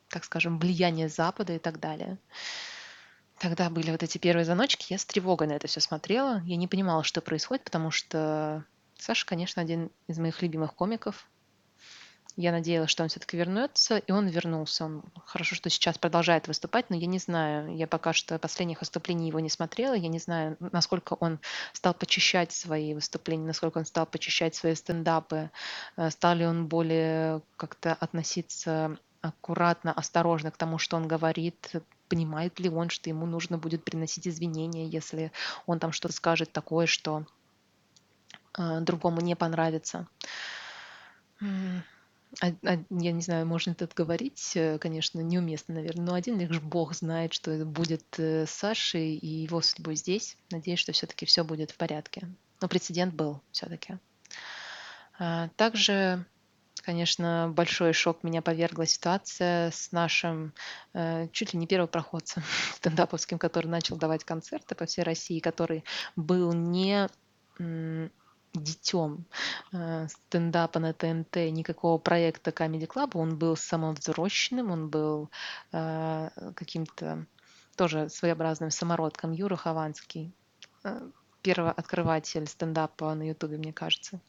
так 0.09 0.25
скажем, 0.25 0.61
влияние 0.61 1.09
Запада 1.09 1.54
и 1.54 1.59
так 1.59 1.80
далее. 1.80 2.18
Тогда 3.38 3.69
были 3.69 3.90
вот 3.90 4.02
эти 4.02 4.19
первые 4.19 4.45
звоночки, 4.45 4.93
я 4.93 4.99
с 4.99 5.05
тревогой 5.05 5.47
на 5.47 5.52
это 5.52 5.66
все 5.66 5.81
смотрела. 5.81 6.43
Я 6.47 6.57
не 6.57 6.69
понимала, 6.69 7.05
что 7.05 7.21
происходит, 7.21 7.64
потому 7.64 7.90
что 7.90 8.64
Саша, 8.99 9.26
конечно, 9.26 9.61
один 9.61 9.90
из 10.09 10.19
моих 10.19 10.40
любимых 10.40 10.75
комиков. 10.75 11.28
Я 12.38 12.52
надеялась, 12.52 12.90
что 12.90 13.02
он 13.02 13.09
все-таки 13.09 13.37
вернется, 13.37 13.97
и 13.97 14.12
он 14.12 14.28
вернулся. 14.28 14.85
Он 14.85 15.02
хорошо, 15.25 15.55
что 15.55 15.71
сейчас 15.71 15.97
продолжает 15.97 16.49
выступать, 16.49 16.90
но 16.90 16.97
я 16.97 17.07
не 17.07 17.19
знаю, 17.19 17.75
я 17.75 17.87
пока 17.87 18.12
что 18.12 18.38
последних 18.38 18.81
выступлений 18.81 19.28
его 19.28 19.40
не 19.40 19.49
смотрела, 19.49 19.95
я 19.95 20.09
не 20.09 20.19
знаю, 20.19 20.59
насколько 20.61 21.14
он 21.14 21.38
стал 21.73 21.95
почищать 21.95 22.52
свои 22.52 22.93
выступления, 22.93 23.47
насколько 23.47 23.78
он 23.78 23.87
стал 23.87 24.05
почищать 24.05 24.55
свои 24.55 24.75
стендапы, 24.75 25.50
э, 25.97 26.11
стал 26.11 26.37
ли 26.37 26.47
он 26.47 26.66
более 26.66 27.40
как-то 27.57 27.95
относиться 27.95 28.99
аккуратно, 29.23 29.93
осторожно 29.93 30.50
к 30.50 30.59
тому, 30.59 30.76
что 30.76 30.99
он 30.99 31.09
говорит, 31.09 31.73
понимает 32.08 32.58
ли 32.60 32.68
он, 32.68 32.88
что 32.90 33.10
ему 33.10 33.26
нужно 33.26 33.58
будет 33.58 33.84
приносить 33.84 34.26
извинения, 34.26 34.86
если 34.86 35.32
он 35.66 35.78
там 35.78 35.92
что-то 35.92 36.14
скажет 36.14 36.52
такое, 36.52 36.86
что 36.86 37.26
э, 38.58 38.80
другому 38.80 39.20
не 39.20 39.36
понравится. 39.36 40.06
А, 42.42 42.48
а, 42.64 42.78
я 42.90 43.12
не 43.12 43.22
знаю, 43.22 43.46
можно 43.46 43.70
это 43.70 43.88
говорить, 43.94 44.52
э, 44.56 44.78
конечно, 44.78 45.20
неуместно, 45.20 45.75
наверное, 45.75 46.06
но 46.06 46.14
один 46.14 46.38
лишь 46.38 46.60
Бог 46.60 46.94
знает, 46.94 47.32
что 47.32 47.50
это 47.50 47.64
будет 47.64 48.04
э, 48.18 48.46
с 48.46 48.50
Сашей 48.50 49.14
и 49.16 49.26
его 49.26 49.62
судьбой 49.62 49.96
здесь. 49.96 50.36
Надеюсь, 50.50 50.80
что 50.80 50.92
все-таки 50.92 51.25
все 51.25 51.44
будет 51.44 51.70
в 51.70 51.76
порядке. 51.76 52.28
Но 52.60 52.68
прецедент 52.68 53.14
был 53.14 53.40
все-таки. 53.52 53.98
А, 55.18 55.48
также, 55.56 56.26
конечно, 56.83 57.52
большой 57.54 57.92
шок 57.92 58.23
меня 58.23 58.42
повергла 58.42 58.87
ситуация 58.87 59.71
с 59.71 59.92
нашим 59.92 60.52
э, 60.95 61.28
чуть 61.33 61.52
ли 61.52 61.59
не 61.59 61.66
первопроходцем 61.66 62.42
стендаповским, 62.75 63.38
который 63.38 63.66
начал 63.66 63.97
давать 63.97 64.25
концерты 64.25 64.75
по 64.75 64.87
всей 64.87 65.02
России, 65.02 65.40
который 65.40 65.85
был 66.16 66.52
не 66.52 67.09
детем 68.56 69.26
э, 69.73 70.06
стендапа 70.09 70.78
на 70.78 70.92
ТНТ, 70.92 71.37
никакого 71.50 71.99
проекта 71.99 72.50
Comedy 72.50 72.87
Club. 72.87 73.11
Он 73.14 73.38
был 73.38 73.56
самовзрощенным, 73.56 74.71
он 74.71 74.88
был 74.88 75.30
э, 75.73 76.30
каким-то 76.54 77.26
тоже 77.76 78.09
своеобразным 78.09 78.71
самородком. 78.71 79.33
Юра 79.33 79.56
Хованский, 79.56 80.33
э, 80.85 81.11
первооткрыватель 81.42 82.47
стендапа 82.47 83.14
на 83.14 83.28
Ютубе, 83.28 83.59
мне 83.59 83.73
кажется. 83.73 84.21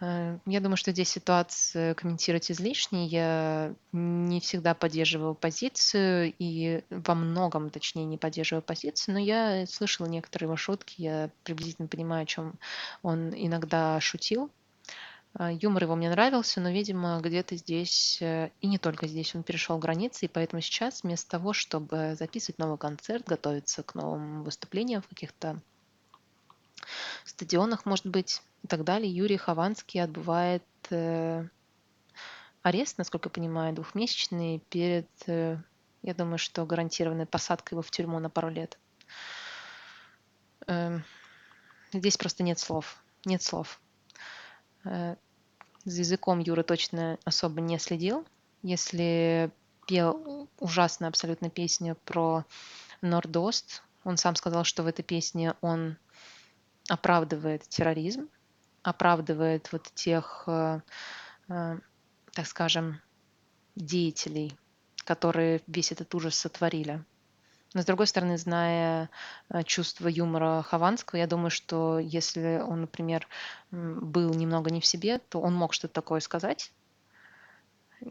Э, 0.00 0.38
я 0.46 0.60
думаю, 0.60 0.76
что 0.76 0.92
здесь 0.92 1.10
ситуацию 1.10 1.94
комментировать 1.94 2.50
излишне. 2.50 3.06
Я 3.06 3.74
не 3.92 4.40
всегда 4.40 4.74
поддерживаю 4.74 5.34
позицию 5.34 6.34
и 6.38 6.82
во 6.90 7.14
многом, 7.14 7.70
точнее, 7.70 8.04
не 8.04 8.18
поддерживаю 8.18 8.62
позицию, 8.62 9.14
но 9.14 9.20
я 9.20 9.66
слышала 9.66 10.06
некоторые 10.06 10.46
его 10.46 10.56
шутки, 10.56 10.94
я 11.02 11.30
приблизительно 11.44 11.88
понимаю, 11.88 12.22
о 12.22 12.26
чем 12.26 12.54
он 13.02 13.30
иногда 13.34 14.00
шутил. 14.00 14.50
Э, 15.38 15.50
юмор 15.52 15.84
его 15.84 15.96
мне 15.96 16.10
нравился, 16.10 16.60
но, 16.60 16.70
видимо, 16.70 17.20
где-то 17.22 17.56
здесь, 17.56 18.18
э, 18.22 18.50
и 18.60 18.66
не 18.66 18.78
только 18.78 19.06
здесь, 19.06 19.34
он 19.34 19.42
перешел 19.42 19.78
границы, 19.78 20.24
и 20.24 20.28
поэтому 20.28 20.62
сейчас 20.62 21.02
вместо 21.02 21.30
того, 21.30 21.52
чтобы 21.52 22.16
записывать 22.18 22.58
новый 22.58 22.78
концерт, 22.78 23.26
готовиться 23.26 23.82
к 23.82 23.94
новым 23.94 24.44
выступлениям 24.44 25.02
в 25.02 25.08
каких-то 25.08 25.60
стадионах, 27.30 27.86
может 27.86 28.06
быть, 28.06 28.42
и 28.62 28.66
так 28.66 28.84
далее. 28.84 29.12
Юрий 29.12 29.36
Хованский 29.36 30.02
отбывает 30.02 30.62
э, 30.90 31.46
арест, 32.62 32.98
насколько 32.98 33.28
я 33.28 33.32
понимаю, 33.32 33.74
двухмесячный 33.74 34.62
перед, 34.68 35.08
э, 35.26 35.56
я 36.02 36.14
думаю, 36.14 36.38
что 36.38 36.66
гарантированной 36.66 37.26
посадкой 37.26 37.76
его 37.76 37.82
в 37.82 37.90
тюрьму 37.90 38.18
на 38.18 38.30
пару 38.30 38.50
лет. 38.50 38.78
Эм, 40.66 41.04
здесь 41.92 42.16
просто 42.16 42.42
нет 42.42 42.58
слов. 42.58 43.02
Нет 43.24 43.42
слов. 43.42 43.80
Э, 44.84 45.16
за 45.84 46.00
языком 46.00 46.40
Юра 46.40 46.62
точно 46.62 47.18
особо 47.24 47.60
не 47.60 47.78
следил. 47.78 48.26
Если 48.62 49.50
пел 49.86 50.48
ужасную 50.58 51.08
абсолютно 51.08 51.48
песню 51.48 51.96
про 52.04 52.44
Нордост, 53.00 53.82
он 54.04 54.16
сам 54.16 54.36
сказал, 54.36 54.64
что 54.64 54.82
в 54.82 54.86
этой 54.86 55.02
песне 55.02 55.54
он 55.60 55.96
оправдывает 56.90 57.62
терроризм, 57.68 58.28
оправдывает 58.82 59.70
вот 59.70 59.84
тех, 59.94 60.44
э, 60.48 60.80
э, 61.48 61.78
так 62.32 62.46
скажем, 62.46 63.00
деятелей, 63.76 64.56
которые 65.04 65.62
весь 65.68 65.92
этот 65.92 66.12
ужас 66.16 66.34
сотворили. 66.34 67.04
Но 67.74 67.82
с 67.82 67.84
другой 67.84 68.08
стороны, 68.08 68.36
зная 68.36 69.08
э, 69.50 69.62
чувство 69.62 70.08
юмора 70.08 70.62
Хованского, 70.62 71.18
я 71.18 71.28
думаю, 71.28 71.50
что 71.50 72.00
если 72.00 72.60
он, 72.66 72.80
например, 72.80 73.28
был 73.70 74.34
немного 74.34 74.70
не 74.70 74.80
в 74.80 74.86
себе, 74.86 75.18
то 75.18 75.40
он 75.40 75.54
мог 75.54 75.72
что-то 75.72 75.94
такое 75.94 76.18
сказать. 76.18 76.72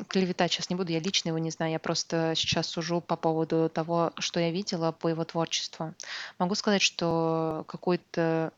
Клеветать 0.08 0.54
сейчас 0.54 0.70
не 0.70 0.78
буду, 0.78 0.94
я 0.94 1.00
лично 1.00 1.30
его 1.30 1.40
не 1.40 1.52
знаю, 1.52 1.74
я 1.74 1.80
просто 1.80 2.34
сейчас 2.38 2.68
сужу 2.68 3.02
по 3.02 3.18
поводу 3.18 3.70
того, 3.70 4.14
что 4.20 4.40
я 4.40 4.52
видела 4.52 4.94
по 4.94 5.10
его 5.10 5.26
творчеству. 5.26 5.94
Могу 6.38 6.56
сказать, 6.56 6.84
что 6.84 7.66
какой-то 7.68 8.54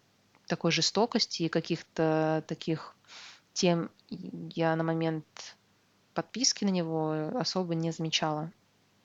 такой 0.52 0.72
жестокости 0.72 1.44
и 1.44 1.50
каких-то 1.50 2.44
таких 2.46 2.94
тем 3.54 3.90
я 4.10 4.76
на 4.76 4.84
момент 4.84 5.26
подписки 6.14 6.66
на 6.66 6.70
него 6.70 7.32
особо 7.40 7.74
не 7.74 7.92
замечала. 7.92 8.52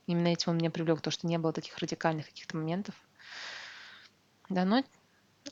Именно 0.08 0.28
этим 0.28 0.50
он 0.50 0.58
меня 0.58 0.72
привлек, 0.72 1.00
то, 1.00 1.12
что 1.12 1.28
не 1.28 1.38
было 1.38 1.52
таких 1.52 1.78
радикальных 1.78 2.26
каких-то 2.26 2.56
моментов. 2.56 2.96
Да, 4.48 4.64
но 4.64 4.82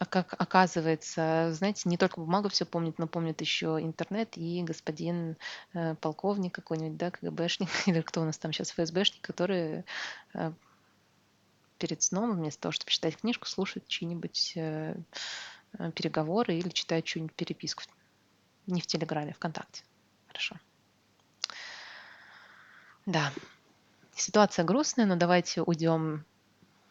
а 0.00 0.06
как 0.06 0.34
оказывается, 0.36 1.52
знаете, 1.52 1.88
не 1.88 1.96
только 1.96 2.18
бумага 2.18 2.48
все 2.48 2.64
помнит, 2.64 2.98
но 2.98 3.06
помнит 3.06 3.40
еще 3.40 3.78
интернет 3.80 4.36
и 4.36 4.64
господин 4.64 5.36
э, 5.74 5.94
полковник 5.94 6.52
какой-нибудь, 6.52 6.96
да, 6.96 7.12
КГБшник, 7.12 7.68
или 7.86 8.00
кто 8.00 8.20
у 8.20 8.24
нас 8.24 8.36
там 8.36 8.52
сейчас 8.52 8.72
ФСБшник, 8.72 9.22
который 9.22 9.84
э, 10.34 10.52
перед 11.78 12.02
сном 12.02 12.32
вместо 12.32 12.62
того, 12.62 12.72
чтобы 12.72 12.90
читать 12.90 13.16
книжку, 13.16 13.46
слушает 13.46 13.86
чьи-нибудь 13.86 14.54
э, 14.56 14.96
переговоры 15.94 16.54
или 16.54 16.68
читает 16.68 17.04
чью-нибудь 17.04 17.34
переписку. 17.34 17.82
Не 18.66 18.80
в 18.80 18.86
Телеграме, 18.86 19.32
а 19.32 19.34
ВКонтакте. 19.34 19.84
Хорошо. 20.28 20.56
Да, 23.06 23.32
ситуация 24.14 24.64
грустная, 24.64 25.06
но 25.06 25.16
давайте 25.16 25.62
уйдем 25.62 26.24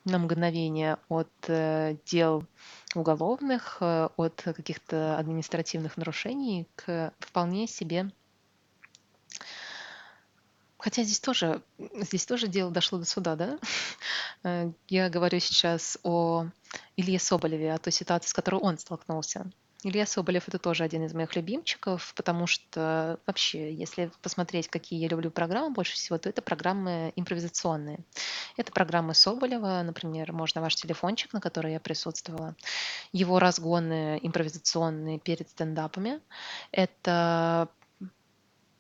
на 0.06 0.20
мгновение 0.20 0.98
от 1.10 1.32
э, 1.48 1.96
дел 2.06 2.46
уголовных, 2.94 3.78
э, 3.80 4.10
от 4.16 4.42
каких-то 4.44 5.18
административных 5.18 5.98
нарушений 5.98 6.68
к 6.76 7.14
вполне 7.20 7.68
себе 7.68 8.12
Хотя 10.84 11.04
здесь 11.04 11.22
тоже, 11.22 11.62
здесь 11.80 12.26
тоже 12.26 12.50
дело 12.50 12.70
дошло 12.70 13.00
до 13.00 13.06
суда, 13.06 13.36
да? 13.38 13.58
Э, 14.46 14.70
я 14.90 15.10
говорю 15.10 15.40
сейчас 15.40 15.98
о 16.04 16.48
Илье 16.96 17.20
Соболеве, 17.20 17.74
о 17.74 17.78
той 17.78 17.92
ситуации, 17.92 18.30
с 18.30 18.34
которой 18.34 18.62
он 18.62 18.78
столкнулся. 18.78 19.52
Илья 19.86 20.06
Соболев 20.06 20.48
это 20.48 20.60
тоже 20.60 20.86
один 20.86 21.04
из 21.04 21.14
моих 21.14 21.36
любимчиков, 21.36 22.14
потому 22.16 22.48
что 22.48 23.20
вообще, 23.26 23.74
если 23.74 24.12
посмотреть, 24.22 24.70
какие 24.70 25.00
я 25.00 25.10
люблю 25.10 25.30
программы 25.30 25.72
больше 25.72 25.96
всего, 25.96 26.18
то 26.18 26.30
это 26.30 26.42
программы 26.42 27.12
импровизационные. 27.18 28.00
Это 28.56 28.72
программы 28.72 29.14
Соболева, 29.14 29.82
например, 29.84 30.32
можно 30.32 30.62
ваш 30.62 30.76
телефончик, 30.76 31.34
на 31.34 31.42
который 31.42 31.74
я 31.74 31.82
присутствовала, 31.82 32.56
его 33.12 33.40
разгоны 33.40 34.20
импровизационные 34.22 35.20
перед 35.20 35.50
стендапами. 35.50 36.22
Это 36.72 37.68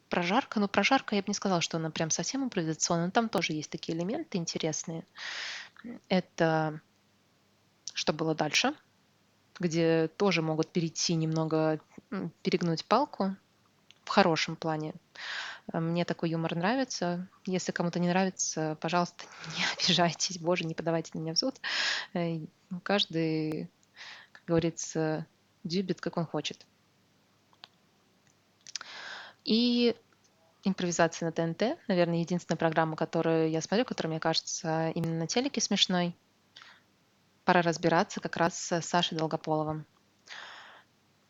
прожарка, 0.08 0.62
но 0.62 0.70
прожарка 0.70 1.16
я 1.16 1.22
бы 1.22 1.28
не 1.28 1.34
сказала, 1.34 1.60
что 1.60 1.78
она 1.78 1.90
прям 1.90 2.12
совсем 2.12 2.46
импровизационная, 2.46 3.08
но 3.08 3.12
там 3.12 3.28
тоже 3.28 3.54
есть 3.54 3.70
такие 3.70 3.98
элементы 3.98 4.38
интересные. 4.38 5.04
Это 6.08 6.80
что 7.94 8.14
было 8.14 8.36
дальше, 8.36 8.74
где 9.60 10.08
тоже 10.18 10.42
могут 10.42 10.72
перейти 10.72 11.14
немного, 11.16 11.80
перегнуть 12.42 12.86
палку 12.86 13.36
в 14.04 14.10
хорошем 14.10 14.56
плане. 14.56 14.94
Э, 15.72 15.80
мне 15.80 16.06
такой 16.06 16.30
юмор 16.30 16.56
нравится. 16.56 17.28
Если 17.46 17.72
кому-то 17.72 18.00
не 18.00 18.10
нравится, 18.10 18.78
пожалуйста, 18.82 19.26
не 19.58 19.64
обижайтесь, 19.74 20.40
боже, 20.40 20.66
не 20.66 20.74
подавайте 20.74 21.12
на 21.14 21.20
меня 21.20 21.34
в 21.34 21.40
суд. 21.40 21.56
Э, 22.14 22.40
каждый, 22.84 23.70
как 24.32 24.44
говорится, 24.46 25.26
дюбит, 25.64 26.02
как 26.02 26.18
он 26.18 26.26
хочет. 26.26 26.66
И 29.46 29.96
импровизация 30.64 31.26
на 31.28 31.32
ТНТ, 31.32 31.78
наверное, 31.88 32.20
единственная 32.20 32.58
программа, 32.58 32.96
которую 32.96 33.50
я 33.50 33.62
смотрю, 33.62 33.86
которая 33.86 34.12
мне 34.12 34.20
кажется 34.20 34.90
именно 34.96 35.20
на 35.20 35.28
телеке 35.28 35.60
смешной 35.60 36.16
пора 37.46 37.62
разбираться 37.62 38.20
как 38.20 38.38
раз 38.38 38.72
с 38.72 38.82
Сашей 38.82 39.18
Долгополовым. 39.18 39.86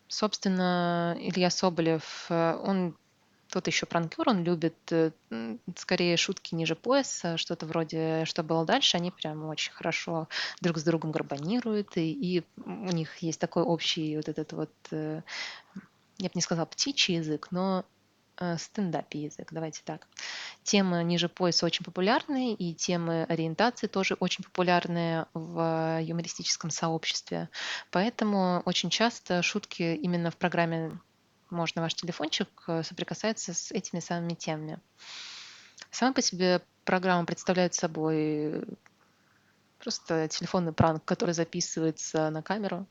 Собственно, 0.08 1.16
Илья 1.20 1.50
Соболев, 1.50 2.28
э, 2.30 2.56
он 2.64 2.96
тот 3.54 3.68
еще 3.68 3.86
пранкер, 3.86 4.30
он 4.30 4.44
любит 4.44 4.76
э, 4.92 5.12
скорее 5.76 6.18
шутки 6.18 6.56
ниже 6.56 6.76
пояса, 6.76 7.38
что-то 7.38 7.68
вроде 7.68 8.26
«Что 8.26 8.42
было 8.42 8.66
дальше?». 8.66 8.98
Они 8.98 9.12
прям 9.12 9.46
очень 9.46 9.72
хорошо 9.74 10.28
друг 10.60 10.80
с 10.80 10.84
другом 10.84 11.12
гармонируют, 11.12 11.96
и, 11.98 12.12
и 12.12 12.44
у 12.66 12.92
них 12.92 13.18
есть 13.18 13.40
такой 13.40 13.62
общий 13.62 14.16
вот 14.18 14.28
этот 14.28 14.54
вот, 14.54 14.72
э, 14.92 15.22
я 16.18 16.26
бы 16.26 16.32
не 16.34 16.42
сказала 16.42 16.66
птичий 16.66 17.16
язык, 17.16 17.50
но 17.52 17.86
стендапе 18.58 19.24
язык, 19.24 19.50
давайте 19.52 19.82
так. 19.84 20.08
Темы 20.64 21.04
ниже 21.04 21.30
пояса 21.30 21.66
очень 21.66 21.86
популярные, 21.86 22.54
и 22.54 22.74
темы 22.74 23.24
ориентации 23.24 23.88
тоже 23.88 24.16
очень 24.20 24.44
популярные 24.44 25.28
в 25.34 26.00
юмористическом 26.02 26.70
сообществе. 26.70 27.50
Поэтому 27.92 28.62
очень 28.66 28.90
часто 28.90 29.42
шутки 29.42 29.84
именно 29.84 30.32
в 30.32 30.38
программе 30.38 31.00
«Можно 31.50 31.82
ваш 31.82 31.94
телефончик» 31.94 32.48
э, 32.68 32.82
соприкасаются 32.84 33.54
с 33.54 33.72
этими 33.72 34.00
самыми 34.00 34.34
темами. 34.34 34.80
Сама 35.92 36.14
по 36.14 36.22
себе 36.22 36.62
программа 36.84 37.26
представляет 37.26 37.76
собой 37.76 38.64
просто 39.78 40.28
телефонный 40.30 40.72
пранк, 40.72 41.04
который 41.06 41.34
записывается 41.34 42.30
на 42.30 42.42
камеру. 42.42 42.88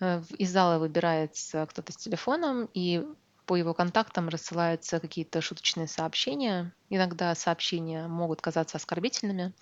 Э, 0.00 0.22
из 0.36 0.50
зала 0.50 0.78
выбирается 0.78 1.66
кто-то 1.66 1.92
с 1.92 1.96
телефоном, 1.96 2.68
и 2.74 3.06
по 3.46 3.56
его 3.56 3.74
контактам 3.74 4.28
рассылаются 4.28 5.00
какие-то 5.00 5.40
шуточные 5.40 5.86
сообщения. 5.86 6.72
Иногда 6.88 7.34
сообщения 7.34 8.06
могут 8.06 8.40
казаться 8.40 8.76
оскорбительными. 8.76 9.52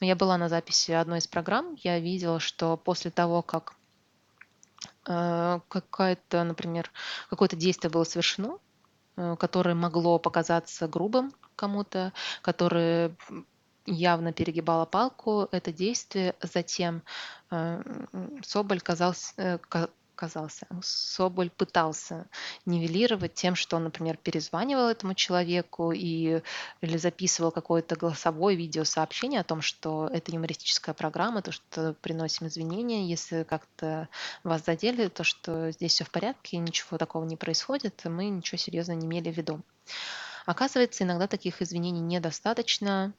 Но 0.00 0.06
я 0.06 0.16
была 0.16 0.36
на 0.38 0.48
записи 0.48 0.92
одной 0.92 1.18
из 1.18 1.26
программ, 1.26 1.74
я 1.78 1.98
видела, 1.98 2.40
что 2.40 2.76
после 2.76 3.10
того, 3.10 3.42
как 3.42 3.74
э, 5.06 5.60
какое-то, 5.68 6.44
например, 6.44 6.90
какое-то 7.28 7.56
действие 7.56 7.90
было 7.90 8.04
совершено, 8.04 8.58
э, 9.16 9.36
которое 9.38 9.74
могло 9.74 10.18
показаться 10.18 10.88
грубым 10.88 11.32
кому-то, 11.56 12.12
которое 12.42 13.14
явно 13.86 14.32
перегибало 14.32 14.86
палку, 14.86 15.48
это 15.52 15.72
действие 15.72 16.34
затем 16.42 17.02
э, 17.50 17.82
Соболь 18.42 18.80
казался, 18.80 19.60
э, 20.20 20.26
казался. 20.26 20.66
Соболь 20.82 21.50
пытался 21.50 22.26
нивелировать 22.66 23.34
тем, 23.34 23.54
что 23.54 23.76
он, 23.76 23.84
например, 23.84 24.16
перезванивал 24.16 24.88
этому 24.88 25.14
человеку 25.14 25.92
и, 25.92 26.42
или 26.80 26.96
записывал 26.96 27.50
какое-то 27.50 27.96
голосовое 27.96 28.56
видеосообщение 28.56 29.40
о 29.40 29.44
том, 29.44 29.62
что 29.62 30.08
это 30.12 30.32
юмористическая 30.32 30.94
программа, 30.94 31.42
то, 31.42 31.52
что 31.52 31.94
приносим 32.00 32.46
извинения, 32.46 33.08
если 33.08 33.44
как-то 33.44 34.08
вас 34.44 34.64
задели, 34.64 35.08
то, 35.08 35.24
что 35.24 35.70
здесь 35.72 35.92
все 35.92 36.04
в 36.04 36.10
порядке, 36.10 36.58
ничего 36.58 36.98
такого 36.98 37.24
не 37.24 37.36
происходит, 37.36 38.02
мы 38.04 38.28
ничего 38.28 38.58
серьезного 38.58 38.98
не 38.98 39.06
имели 39.06 39.32
в 39.32 39.36
виду. 39.36 39.60
Оказывается, 40.46 41.04
иногда 41.04 41.26
таких 41.26 41.62
извинений 41.62 42.00
недостаточно. 42.00 43.12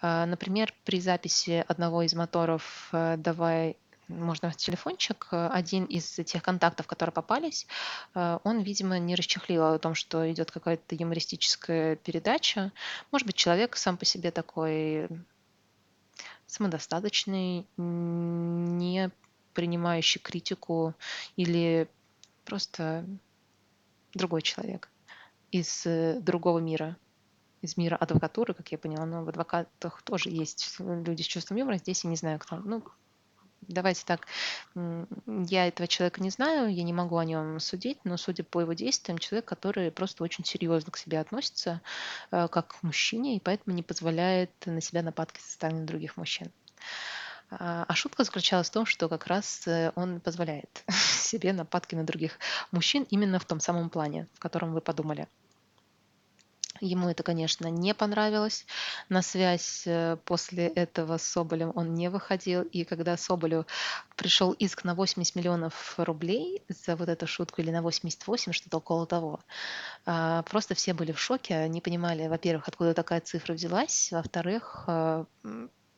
А, 0.00 0.26
например, 0.26 0.74
при 0.84 1.00
записи 1.00 1.64
одного 1.68 2.02
из 2.02 2.14
моторов 2.14 2.88
э, 2.92 3.16
«Давай 3.18 3.76
можно 4.12 4.52
телефончик, 4.52 5.28
э, 5.32 5.48
один 5.48 5.84
из 5.84 6.06
тех 6.10 6.42
контактов, 6.42 6.86
которые 6.86 7.12
попались, 7.12 7.66
э, 8.14 8.38
он, 8.44 8.60
видимо, 8.60 8.98
не 8.98 9.14
расчехлил 9.14 9.64
о 9.64 9.78
том, 9.78 9.94
что 9.94 10.30
идет 10.30 10.50
какая-то 10.50 10.94
юмористическая 10.94 11.96
передача. 11.96 12.72
Может 13.10 13.26
быть, 13.26 13.36
человек 13.36 13.76
сам 13.76 13.96
по 13.96 14.04
себе 14.04 14.30
такой 14.30 15.08
самодостаточный, 16.46 17.66
не 17.76 19.10
принимающий 19.54 20.20
критику 20.20 20.94
или 21.36 21.88
просто 22.44 23.04
другой 24.14 24.42
человек. 24.42 24.88
из 25.50 25.84
э, 25.86 26.18
другого 26.20 26.60
мира, 26.60 26.96
из 27.60 27.76
мира 27.76 27.96
адвокатуры, 27.96 28.54
как 28.54 28.72
я 28.72 28.78
поняла, 28.78 29.04
но 29.04 29.22
в 29.22 29.28
адвокатах 29.28 30.02
тоже 30.02 30.30
есть 30.30 30.76
люди 30.78 31.22
с 31.22 31.26
чувством 31.26 31.58
юмора. 31.58 31.76
Здесь 31.76 32.04
я 32.04 32.10
не 32.10 32.16
знаю, 32.16 32.38
кто. 32.38 32.56
Ну, 32.56 32.82
давайте 33.68 34.04
так, 34.04 34.26
я 34.74 35.66
этого 35.66 35.86
человека 35.88 36.22
не 36.22 36.30
знаю, 36.30 36.72
я 36.72 36.82
не 36.82 36.92
могу 36.92 37.16
о 37.16 37.24
нем 37.24 37.60
судить, 37.60 37.98
но 38.04 38.16
судя 38.16 38.44
по 38.44 38.60
его 38.60 38.72
действиям, 38.72 39.18
человек, 39.18 39.44
который 39.44 39.90
просто 39.90 40.24
очень 40.24 40.44
серьезно 40.44 40.92
к 40.92 40.96
себе 40.96 41.20
относится, 41.20 41.80
э, 42.30 42.48
как 42.48 42.78
к 42.78 42.82
мужчине, 42.82 43.36
и 43.36 43.40
поэтому 43.40 43.74
не 43.74 43.82
позволяет 43.82 44.50
на 44.66 44.80
себя 44.80 45.02
нападки 45.02 45.40
со 45.40 45.52
стороны 45.52 45.84
других 45.84 46.16
мужчин. 46.16 46.50
А, 47.50 47.84
а 47.86 47.94
шутка 47.94 48.24
заключалась 48.24 48.70
в 48.70 48.72
том, 48.72 48.86
что 48.86 49.08
как 49.08 49.26
раз 49.26 49.66
э, 49.66 49.92
он 49.94 50.20
позволяет 50.20 50.84
себе 50.88 51.52
нападки 51.52 51.94
на 51.94 52.04
других 52.04 52.38
мужчин 52.70 53.06
именно 53.10 53.38
в 53.38 53.44
том 53.44 53.60
самом 53.60 53.90
плане, 53.90 54.26
в 54.34 54.38
котором 54.38 54.72
вы 54.72 54.80
подумали. 54.80 55.28
Ему 56.84 57.08
это, 57.08 57.22
конечно, 57.22 57.68
не 57.68 57.94
понравилось. 57.94 58.66
На 59.08 59.22
связь 59.22 59.84
э, 59.86 60.16
после 60.24 60.66
этого 60.66 61.16
с 61.16 61.22
Соболем 61.22 61.70
он 61.76 61.94
не 61.94 62.10
выходил. 62.10 62.62
И 62.62 62.82
когда 62.82 63.16
Соболю 63.16 63.66
пришел 64.16 64.50
иск 64.50 64.82
на 64.82 64.96
80 64.96 65.36
миллионов 65.36 65.94
рублей 65.96 66.64
за 66.68 66.96
вот 66.96 67.08
эту 67.08 67.28
шутку 67.28 67.60
или 67.60 67.70
на 67.70 67.82
88, 67.82 68.50
что-то 68.50 68.78
около 68.78 69.06
того, 69.06 69.38
а, 70.06 70.42
просто 70.42 70.74
все 70.74 70.92
были 70.92 71.12
в 71.12 71.20
шоке, 71.20 71.68
не 71.68 71.80
понимали, 71.80 72.26
во-первых, 72.26 72.66
откуда 72.66 72.94
такая 72.94 73.20
цифра 73.20 73.52
взялась, 73.52 74.10
во-вторых, 74.10 74.82
а, 74.88 75.26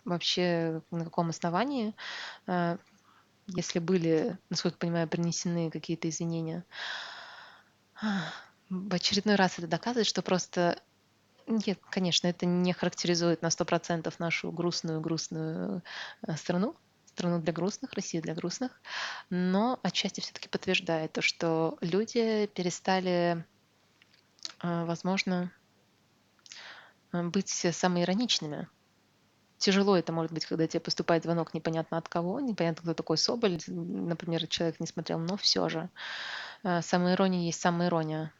вообще 0.04 0.82
на 0.90 1.04
каком 1.04 1.30
основании, 1.30 1.94
а, 2.46 2.76
если 3.46 3.78
были, 3.78 4.36
насколько 4.50 4.74
я 4.76 4.80
понимаю, 4.80 5.08
принесены 5.08 5.70
какие-то 5.70 6.10
извинения 6.10 6.62
в 8.74 8.94
очередной 8.94 9.36
раз 9.36 9.58
это 9.58 9.68
доказывает, 9.68 10.06
что 10.06 10.22
просто 10.22 10.80
нет, 11.46 11.78
конечно, 11.90 12.26
это 12.26 12.46
не 12.46 12.72
характеризует 12.72 13.42
на 13.42 13.48
100% 13.48 14.12
нашу 14.18 14.50
грустную-грустную 14.50 15.82
э, 16.26 16.36
страну, 16.36 16.74
страну 17.06 17.40
для 17.40 17.52
грустных, 17.52 17.92
Россию 17.92 18.22
для 18.22 18.34
грустных, 18.34 18.80
но 19.30 19.78
отчасти 19.82 20.20
все-таки 20.20 20.48
подтверждает 20.48 21.12
то, 21.12 21.20
что 21.20 21.76
люди 21.80 22.46
перестали, 22.54 23.44
э, 24.62 24.84
возможно, 24.84 25.52
э, 27.12 27.22
быть 27.22 27.50
самоироничными. 27.50 28.68
Тяжело 29.58 29.96
это 29.96 30.12
может 30.12 30.32
быть, 30.32 30.46
когда 30.46 30.66
тебе 30.66 30.80
поступает 30.80 31.24
звонок 31.24 31.54
непонятно 31.54 31.98
от 31.98 32.08
кого, 32.08 32.40
непонятно, 32.40 32.82
кто 32.82 32.94
такой 32.94 33.18
Соболь, 33.18 33.58
например, 33.66 34.46
человек 34.46 34.80
не 34.80 34.86
смотрел, 34.86 35.18
но 35.18 35.36
все 35.36 35.68
же. 35.68 35.90
Самоирония 36.82 37.46
есть 37.46 37.60
самоирония 37.60 38.32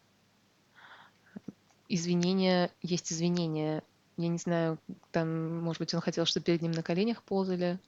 извинения 1.88 2.70
есть 2.82 3.12
извинения. 3.12 3.82
Я 4.16 4.28
не 4.28 4.38
знаю, 4.38 4.78
там, 5.10 5.60
может 5.62 5.80
быть, 5.80 5.92
он 5.94 6.00
хотел, 6.00 6.24
чтобы 6.24 6.44
перед 6.44 6.62
ним 6.62 6.72
на 6.72 6.82
коленях 6.82 7.22
ползали, 7.22 7.80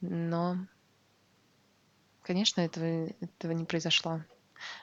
но, 0.00 0.56
конечно, 2.22 2.60
этого, 2.60 3.08
этого 3.20 3.52
не 3.52 3.64
произошло. 3.64 4.22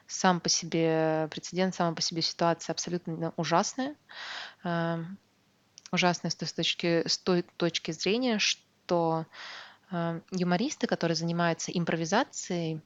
Сам 0.08 0.40
по 0.40 0.50
себе 0.50 1.28
прецедент, 1.32 1.76
сама 1.76 1.96
по 1.96 2.02
себе 2.02 2.22
ситуация 2.22 2.74
абсолютно 2.74 3.34
ужасная. 3.38 3.96
Э, 4.64 5.04
ужасная 5.92 6.32
с 6.32 6.36
той, 6.36 6.48
точки, 6.48 7.08
с 7.08 7.18
той 7.18 7.44
точки 7.58 7.92
зрения, 7.92 8.40
что 8.40 9.26
э, 9.92 10.22
юмористы, 10.32 10.88
которые 10.88 11.16
занимаются 11.16 11.72
импровизацией, 11.72 12.82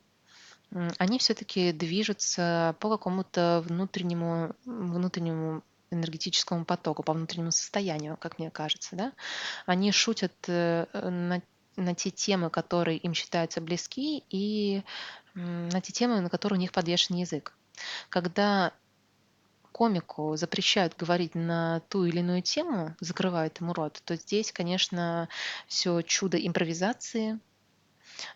они 0.97 1.19
все-таки 1.19 1.71
движутся 1.71 2.75
по 2.79 2.89
какому-то 2.89 3.63
внутреннему, 3.65 4.55
внутреннему 4.65 5.63
энергетическому 5.91 6.65
потоку, 6.65 7.03
по 7.03 7.13
внутреннему 7.13 7.51
состоянию, 7.51 8.17
как 8.17 8.37
мне 8.37 8.51
кажется. 8.51 8.95
Да? 8.95 9.13
Они 9.65 9.91
шутят 9.91 10.33
э, 10.47 10.85
на, 10.93 11.41
на 11.75 11.95
те 11.95 12.11
темы, 12.11 12.49
которые 12.49 12.97
им 12.97 13.13
считаются 13.13 13.61
близки, 13.61 14.23
и 14.29 14.83
на 15.33 15.81
те 15.81 15.93
темы, 15.93 16.19
на 16.21 16.29
которые 16.29 16.57
у 16.57 16.61
них 16.61 16.71
подвешен 16.71 17.15
язык. 17.15 17.53
Когда 18.09 18.73
комику 19.71 20.35
запрещают 20.35 20.95
говорить 20.97 21.35
на 21.35 21.79
ту 21.89 22.05
или 22.05 22.19
иную 22.19 22.41
тему, 22.41 22.95
закрывают 22.99 23.59
ему 23.61 23.73
рот, 23.73 24.01
то 24.03 24.15
здесь, 24.15 24.51
конечно, 24.51 25.29
все 25.67 26.01
чудо 26.01 26.37
импровизации, 26.37 27.39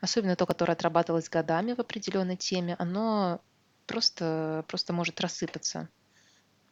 особенно 0.02 0.36
то, 0.36 0.46
которое 0.46 0.74
отрабатывалось 0.74 1.30
годами 1.30 1.74
в 1.74 1.80
определенной 1.80 2.36
теме, 2.36 2.76
оно 2.80 3.42
просто, 3.86 4.66
просто 4.68 4.94
может 4.94 5.20
рассыпаться. 5.22 5.90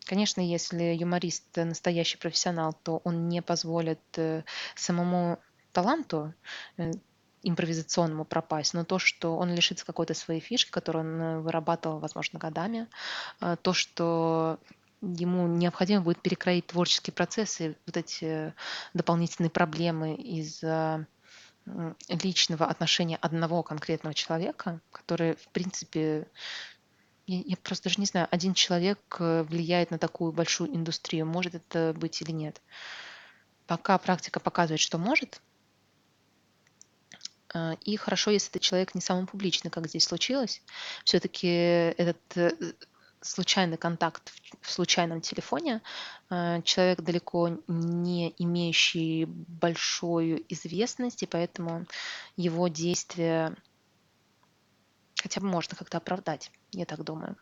Конечно, 0.06 0.42
если 0.42 0.84
юморист 0.96 1.56
настоящий 1.56 2.18
профессионал, 2.18 2.74
то 2.84 3.02
он 3.04 3.30
не 3.30 3.42
позволит 3.42 4.00
э, 4.18 4.44
самому 4.76 5.40
таланту 5.72 6.34
э, 6.78 6.92
импровизационному 7.44 8.26
пропасть, 8.26 8.74
но 8.74 8.84
то, 8.84 9.00
что 9.00 9.38
он 9.38 9.54
лишится 9.54 9.86
какой-то 9.86 10.14
своей 10.14 10.40
фишки, 10.40 10.72
которую 10.72 11.06
он 11.06 11.22
э, 11.22 11.40
вырабатывал, 11.40 12.00
возможно, 12.00 12.40
годами, 12.40 12.88
то, 13.62 13.74
что 13.74 14.60
ему 15.02 15.48
необходимо 15.48 16.02
будет 16.02 16.22
перекроить 16.22 16.68
творческие 16.68 17.14
процессы, 17.14 17.76
вот 17.86 17.98
эти 17.98 18.54
дополнительные 18.94 19.50
проблемы 19.50 20.16
из-за 20.16 21.08
личного 22.08 22.66
отношения 22.66 23.18
одного 23.18 23.64
конкретного 23.64 24.14
человека, 24.14 24.82
который, 24.92 25.36
в 25.36 25.48
принципе, 25.50 26.28
я, 27.28 27.42
я 27.46 27.58
просто 27.58 27.86
даже 27.86 28.00
не 28.00 28.06
знаю, 28.06 28.28
один 28.32 28.54
человек 28.54 29.00
э, 29.20 29.44
влияет 29.44 29.92
на 29.92 29.98
такую 29.98 30.32
большую 30.32 30.76
индустрию, 30.76 31.26
может 31.26 31.56
это 31.56 31.94
быть 31.96 32.22
или 32.22 32.32
нет. 32.32 32.62
Пока 33.68 33.98
практика 33.98 34.40
показывает, 34.40 34.82
что 34.82 34.98
может, 34.98 35.42
э, 37.54 37.76
и 37.82 37.96
хорошо, 37.96 38.32
если 38.32 38.50
этот 38.50 38.64
человек 38.64 38.96
не 38.96 39.02
самый 39.02 39.28
публичный, 39.28 39.72
как 39.72 39.88
здесь 39.88 40.06
случилось. 40.06 40.62
Все-таки 41.06 41.48
этот 41.48 42.20
э, 42.36 42.52
случайный 43.22 43.78
контакт 43.78 44.34
в 44.62 44.72
случайном 44.72 45.22
телефоне, 45.22 45.82
э, 46.30 46.62
человек 46.64 47.02
далеко 47.02 47.58
не 47.68 48.34
имеющий 48.38 49.26
большую 49.26 50.44
известность, 50.52 51.24
и 51.24 51.28
поэтому 51.28 51.86
его 52.36 52.68
действия 52.68 53.56
хотя 55.22 55.40
бы 55.40 55.48
можно 55.48 55.78
как-то 55.78 55.98
оправдать, 55.98 56.52
я 56.72 56.86
так 56.86 57.04
думаю. 57.04 57.38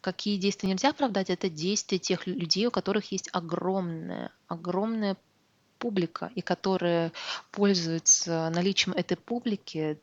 Какие 0.00 0.38
действия 0.38 0.70
нельзя 0.70 0.90
оправдать, 0.90 1.30
это 1.30 1.50
действия 1.50 1.98
тех 1.98 2.26
людей, 2.26 2.66
у 2.66 2.70
которых 2.70 3.12
есть 3.12 3.28
огромная, 3.32 4.30
огромная 4.48 5.16
публика, 5.78 6.30
и 6.34 6.40
которые 6.40 7.12
пользуются 7.50 8.50
наличием 8.50 8.96
этой 8.96 9.16
публики 9.16 10.00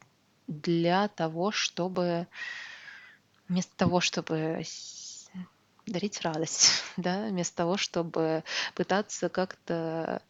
для 0.47 1.07
того, 1.07 1.51
чтобы 1.51 2.27
вместо 3.47 3.75
того, 3.75 3.99
чтобы 3.99 4.63
дарить 5.85 6.21
радость, 6.21 6.83
да, 6.97 7.27
вместо 7.27 7.55
того, 7.57 7.77
чтобы 7.77 8.43
пытаться 8.75 9.29
как-то 9.29 10.21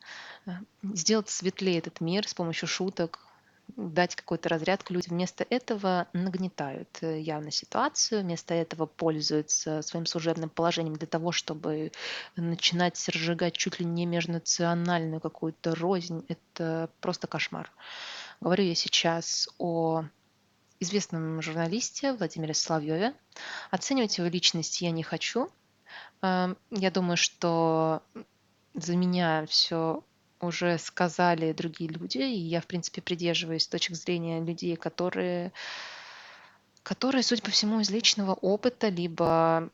э, 0.46 0.52
сделать 0.84 1.30
светлее 1.30 1.80
этот 1.80 2.02
мир 2.02 2.28
с 2.28 2.34
помощью 2.34 2.68
шуток, 2.68 3.20
дать 3.76 4.16
какой-то 4.16 4.50
разряд 4.50 4.90
людям. 4.90 5.16
Вместо 5.16 5.46
этого 5.50 6.08
нагнетают 6.14 6.90
э, 7.02 7.20
явно 7.20 7.52
ситуацию, 7.52 8.22
вместо 8.22 8.54
этого 8.54 8.86
пользуются 8.86 9.82
своим 9.82 10.06
служебным 10.06 10.50
положением 10.50 10.96
для 10.96 11.08
того, 11.08 11.32
чтобы 11.32 11.92
начинать 12.36 13.08
разжигать 13.10 13.56
чуть 13.56 13.80
ли 13.80 13.86
не 13.86 14.06
межнациональную 14.06 15.22
какую-то 15.22 15.76
рознь. 15.76 16.26
Это 16.28 16.90
просто 17.00 17.28
кошмар. 17.28 17.72
Говорю 18.42 18.64
я 18.66 18.76
сейчас 18.76 19.50
о 19.58 20.04
известном 20.84 21.42
журналисте 21.42 22.14
Владимире 22.14 22.54
Соловьеве. 22.54 23.14
Оценивать 23.72 24.18
его 24.18 24.28
личность 24.28 24.82
я 24.82 24.92
не 24.92 25.04
хочу. 25.04 25.50
Эм, 26.22 26.58
я 26.70 26.92
думаю, 26.92 27.18
что 27.18 28.04
за 28.74 28.96
меня 28.96 29.46
все 29.48 30.04
уже 30.40 30.78
сказали 30.78 31.54
другие 31.54 31.90
люди, 31.90 32.18
и 32.18 32.38
я, 32.38 32.62
в 32.62 32.68
принципе, 32.68 33.02
придерживаюсь 33.02 33.68
точек 33.68 33.96
зрения 33.96 34.44
людей, 34.44 34.76
которые, 34.76 35.54
которые, 36.84 37.24
судя 37.24 37.42
по 37.42 37.52
всему, 37.52 37.80
из 37.80 37.90
личного 37.90 38.34
опыта, 38.34 38.90
либо 38.90 39.70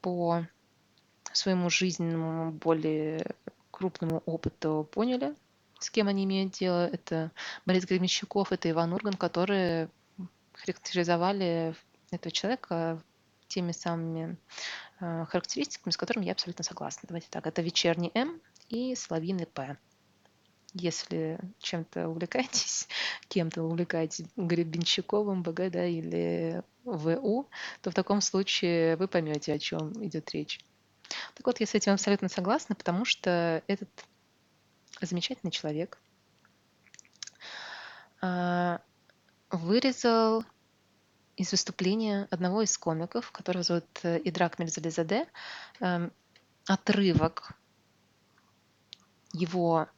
по 0.00 0.46
своему 1.32 1.70
жизненному 1.70 2.52
более 2.52 3.34
крупному 3.70 4.22
опыту 4.26 4.88
поняли, 4.92 5.34
с 5.80 5.90
кем 5.90 6.08
они 6.08 6.24
имеют 6.24 6.52
дело. 6.52 6.86
Это 6.86 7.32
Борис 7.66 7.84
Гремещуков, 7.84 8.52
это 8.52 8.70
Иван 8.70 8.92
Урган, 8.92 9.14
которые 9.14 9.88
характеризовали 10.52 11.74
этого 12.10 12.30
человека 12.30 13.02
теми 13.48 13.72
самыми 13.72 14.36
э, 15.00 15.24
характеристиками, 15.28 15.92
с 15.92 15.96
которыми 15.96 16.26
я 16.26 16.32
абсолютно 16.32 16.64
согласна. 16.64 17.06
Давайте 17.08 17.28
так, 17.30 17.46
это 17.46 17.62
вечерний 17.62 18.10
М 18.14 18.40
и 18.68 18.94
соловьиный 18.94 19.46
П. 19.46 19.76
если 20.72 21.40
чем-то 21.58 22.08
увлекаетесь, 22.08 22.86
кем-то 23.28 23.64
увлекаетесь, 23.64 24.26
Гребенщиковым, 24.36 25.42
БГ, 25.42 25.70
да, 25.70 25.84
или 25.86 26.62
ВУ, 26.84 27.48
то 27.82 27.90
в 27.90 27.94
таком 27.94 28.20
случае 28.20 28.96
вы 28.96 29.08
поймете, 29.08 29.52
о 29.52 29.58
чем 29.58 29.92
идет 30.04 30.30
речь. 30.30 30.60
Так 31.34 31.46
вот, 31.46 31.58
я 31.58 31.66
с 31.66 31.74
этим 31.74 31.94
абсолютно 31.94 32.28
согласна, 32.28 32.76
потому 32.76 33.04
что 33.04 33.62
этот 33.66 33.90
замечательный 35.00 35.50
человек 35.50 35.98
а, 38.20 38.80
вырезал 39.50 40.44
из 41.36 41.52
выступления 41.52 42.28
одного 42.30 42.62
из 42.62 42.76
комиков, 42.76 43.30
которого 43.32 43.62
зовут 43.62 43.86
э, 44.02 44.20
Идрак 44.24 44.58
Мирзализаде, 44.58 45.26
эм, 45.80 46.12
отрывок 46.66 47.54
его 49.32 49.88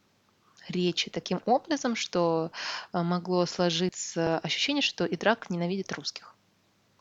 речи 0.69 1.09
таким 1.09 1.41
образом, 1.45 1.95
что 1.97 2.51
э, 2.93 3.01
могло 3.01 3.45
сложиться 3.45 4.39
ощущение, 4.39 4.81
что 4.81 5.05
Идрак 5.05 5.49
ненавидит 5.49 5.91
русских. 5.91 6.32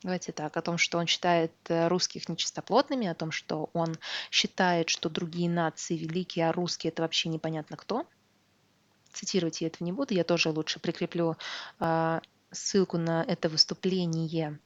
Давайте 0.03 0.33
так, 0.33 0.57
о 0.57 0.63
том, 0.63 0.79
что 0.79 0.99
он 0.99 1.07
считает 1.07 1.53
э, 1.69 1.89
русских 1.89 2.29
нечистоплотными, 2.29 3.07
о 3.07 3.15
том, 3.15 3.31
что 3.31 3.71
он 3.73 3.97
считает, 4.31 4.89
что 4.89 5.09
другие 5.09 5.49
нации 5.49 5.97
великие, 5.97 6.49
а 6.49 6.53
русские 6.53 6.91
это 6.91 7.03
вообще 7.03 7.29
непонятно 7.29 7.77
кто. 7.77 8.07
Цитировать 9.13 9.61
я 9.61 9.69
это 9.69 9.85
не 9.85 9.93
буду, 9.93 10.15
я 10.15 10.25
тоже 10.25 10.51
лучше 10.51 10.81
прикреплю 10.81 11.37
э, 11.81 12.21
ссылку 12.51 12.99
на 12.99 13.25
это 13.25 13.49
выступление, 13.49 14.59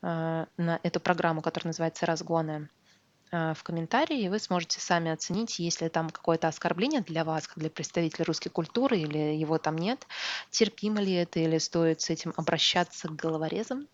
на 0.00 0.80
эту 0.82 1.00
программу, 1.00 1.42
которая 1.42 1.70
называется 1.70 2.06
«Разгоны», 2.06 2.68
Э, 3.30 3.52
в 3.54 3.62
комментарии, 3.62 4.22
и 4.22 4.28
вы 4.28 4.38
сможете 4.38 4.80
сами 4.80 5.10
оценить, 5.10 5.58
если 5.58 5.88
там 5.88 6.08
какое-то 6.10 6.48
оскорбление 6.48 7.02
для 7.02 7.24
вас, 7.24 7.46
как 7.46 7.58
для 7.58 7.68
представителя 7.68 8.24
русской 8.24 8.48
культуры, 8.48 8.98
или 8.98 9.18
его 9.18 9.58
там 9.58 9.76
нет, 9.76 10.06
терпимо 10.50 11.00
ли 11.00 11.12
это, 11.12 11.38
или 11.40 11.58
стоит 11.58 12.00
с 12.00 12.10
этим 12.10 12.32
обращаться 12.36 13.08
к 13.08 13.16
головорезам. 13.16 13.86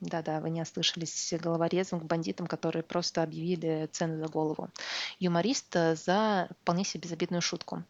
Да-да, 0.00 0.40
вы 0.40 0.48
не 0.48 0.62
ослышались 0.62 1.34
головорезом, 1.38 2.00
к 2.00 2.04
бандитам, 2.04 2.46
которые 2.46 2.82
просто 2.82 3.22
объявили 3.22 3.88
цены 3.92 4.18
за 4.18 4.28
голову 4.28 4.70
юмориста 5.18 5.94
за 5.94 6.48
вполне 6.62 6.84
себе 6.84 7.02
безобидную 7.02 7.42
шутку. 7.42 7.84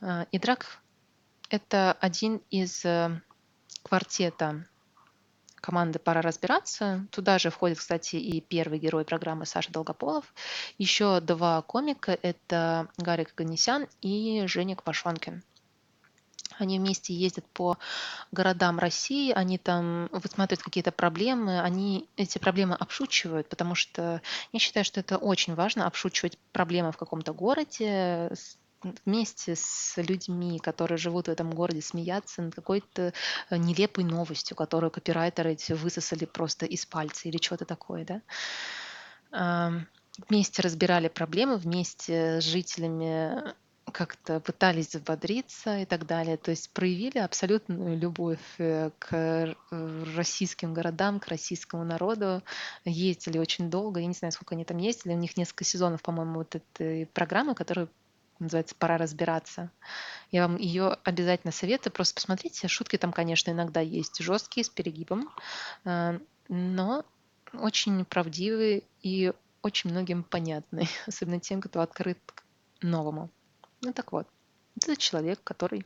Э, 0.00 0.26
Идрак– 0.30 0.80
это 1.48 1.92
один 1.92 2.42
из 2.50 2.84
э, 2.84 3.18
квартета 3.82 4.66
команды 5.56 5.98
«Пора 5.98 6.20
разбираться». 6.20 7.06
Туда 7.10 7.38
же 7.38 7.50
входит, 7.50 7.78
кстати, 7.78 8.16
и 8.16 8.40
первый 8.42 8.78
герой 8.78 9.04
программы 9.04 9.46
Саша 9.46 9.72
Долгополов. 9.72 10.34
Еще 10.76 11.20
два 11.20 11.62
комика– 11.62 12.16
это 12.22 12.88
Гарик 12.98 13.34
Ганесян 13.34 13.88
и 14.02 14.46
Женя 14.46 14.76
Квашонкин. 14.76 15.42
Они 16.58 16.78
вместе 16.78 17.14
ездят 17.14 17.46
по 17.46 17.78
городам 18.32 18.78
России, 18.78 19.32
они 19.32 19.58
там 19.58 20.08
высматривают 20.12 20.62
какие-то 20.62 20.92
проблемы, 20.92 21.60
они 21.60 22.08
эти 22.16 22.38
проблемы 22.38 22.74
обшучивают, 22.74 23.48
потому 23.48 23.74
что 23.74 24.20
я 24.52 24.58
считаю, 24.58 24.84
что 24.84 25.00
это 25.00 25.16
очень 25.16 25.54
важно, 25.54 25.86
обшучивать 25.86 26.38
проблемы 26.52 26.92
в 26.92 26.96
каком-то 26.96 27.32
городе, 27.32 28.30
вместе 29.04 29.56
с 29.56 29.94
людьми, 29.96 30.58
которые 30.58 30.98
живут 30.98 31.26
в 31.26 31.30
этом 31.30 31.50
городе, 31.50 31.82
смеяться 31.82 32.42
над 32.42 32.54
какой-то 32.54 33.12
э, 33.50 33.56
нелепой 33.56 34.04
новостью, 34.04 34.56
которую 34.56 34.90
копирайтеры 34.90 35.52
эти 35.52 35.72
высосали 35.72 36.24
просто 36.24 36.66
из 36.66 36.86
пальца 36.86 37.28
или 37.28 37.38
что-то 37.42 37.64
такое, 37.64 38.04
да. 39.30 39.86
Вместе 40.28 40.62
разбирали 40.62 41.08
проблемы, 41.08 41.56
вместе 41.58 42.40
с 42.40 42.44
жителями 42.44 43.54
как-то 43.90 44.40
пытались 44.40 44.94
взбодриться 44.94 45.78
и 45.78 45.84
так 45.84 46.06
далее. 46.06 46.36
То 46.36 46.50
есть 46.50 46.70
проявили 46.70 47.18
абсолютную 47.18 47.98
любовь 47.98 48.38
э, 48.58 48.90
к 48.98 49.14
э, 49.14 49.54
российским 50.16 50.74
городам, 50.74 51.20
к 51.20 51.28
российскому 51.28 51.84
народу. 51.84 52.42
Ездили 52.84 53.38
очень 53.38 53.70
долго. 53.70 54.00
Я 54.00 54.06
не 54.06 54.14
знаю, 54.14 54.32
сколько 54.32 54.54
они 54.54 54.64
там 54.64 54.78
ездили. 54.78 55.14
У 55.14 55.18
них 55.18 55.36
несколько 55.36 55.64
сезонов, 55.64 56.02
по-моему, 56.02 56.38
вот 56.38 56.54
этой 56.54 57.06
программы, 57.06 57.54
которая 57.54 57.88
называется 58.38 58.74
«Пора 58.78 58.98
разбираться». 58.98 59.70
Я 60.30 60.46
вам 60.46 60.56
ее 60.56 60.96
обязательно 61.04 61.52
советую. 61.52 61.92
Просто 61.92 62.14
посмотрите. 62.14 62.68
Шутки 62.68 62.96
там, 62.96 63.12
конечно, 63.12 63.50
иногда 63.50 63.80
есть 63.80 64.20
жесткие, 64.20 64.64
с 64.64 64.68
перегибом, 64.68 65.30
э, 65.84 66.18
но 66.48 67.04
очень 67.52 68.04
правдивые 68.04 68.82
и 69.02 69.32
очень 69.62 69.90
многим 69.90 70.22
понятны, 70.22 70.88
особенно 71.06 71.40
тем, 71.40 71.60
кто 71.60 71.80
открыт 71.80 72.18
к 72.26 72.44
новому. 72.82 73.30
Ну 73.82 73.92
так 73.92 74.12
вот, 74.12 74.26
это 74.76 74.96
человек, 74.96 75.40
который 75.44 75.84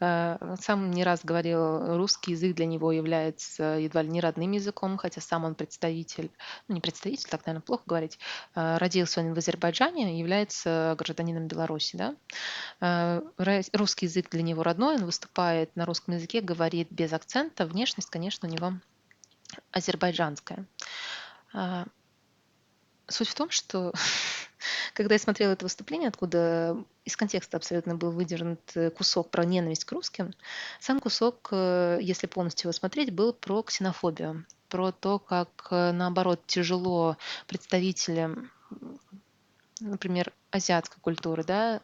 Э, 0.00 0.36
сам 0.60 0.90
не 0.90 1.02
раз 1.04 1.24
говорил, 1.24 1.96
русский 1.96 2.32
язык 2.32 2.54
для 2.54 2.66
него 2.66 2.92
является 2.92 3.78
едва 3.78 4.02
ли 4.02 4.08
не 4.08 4.20
родным 4.20 4.52
языком, 4.52 4.96
хотя 4.96 5.20
сам 5.20 5.44
он 5.44 5.54
представитель, 5.54 6.30
ну 6.68 6.74
не 6.74 6.80
представитель, 6.80 7.28
так, 7.28 7.44
наверное, 7.46 7.64
плохо 7.64 7.82
говорить, 7.86 8.18
э, 8.54 8.76
родился 8.78 9.20
он 9.20 9.34
в 9.34 9.38
Азербайджане, 9.38 10.18
является 10.18 10.94
гражданином 10.98 11.48
Беларуси. 11.48 11.96
Да? 11.96 12.14
Э, 12.80 13.22
русский 13.72 14.06
язык 14.06 14.30
для 14.30 14.42
него 14.42 14.62
родной, 14.62 14.96
он 14.96 15.04
выступает 15.04 15.74
на 15.74 15.84
русском 15.84 16.14
языке, 16.14 16.40
говорит 16.40 16.88
без 16.90 17.12
акцента, 17.12 17.66
внешность, 17.66 18.10
конечно, 18.10 18.48
у 18.48 18.52
него 18.52 18.74
азербайджанская. 19.72 20.66
Суть 23.08 23.28
в 23.28 23.34
том, 23.34 23.50
что 23.50 23.92
когда 24.94 25.14
я 25.14 25.18
смотрела 25.18 25.52
это 25.52 25.64
выступление, 25.64 26.08
откуда 26.08 26.76
из 27.04 27.16
контекста 27.16 27.56
абсолютно 27.56 27.94
был 27.94 28.10
выдернут 28.10 28.60
э, 28.74 28.90
кусок 28.90 29.30
про 29.30 29.44
ненависть 29.44 29.84
к 29.84 29.92
русским, 29.92 30.32
сам 30.78 31.00
кусок, 31.00 31.48
э, 31.50 31.98
если 32.02 32.26
полностью 32.26 32.66
его 32.66 32.72
смотреть, 32.72 33.12
был 33.12 33.32
про 33.32 33.62
ксенофобию, 33.62 34.44
про 34.68 34.92
то, 34.92 35.18
как, 35.18 35.68
э, 35.70 35.92
наоборот, 35.92 36.40
тяжело 36.46 37.16
представителям, 37.46 38.50
например, 39.80 40.32
азиатской 40.50 41.00
культуры, 41.00 41.44
да, 41.44 41.80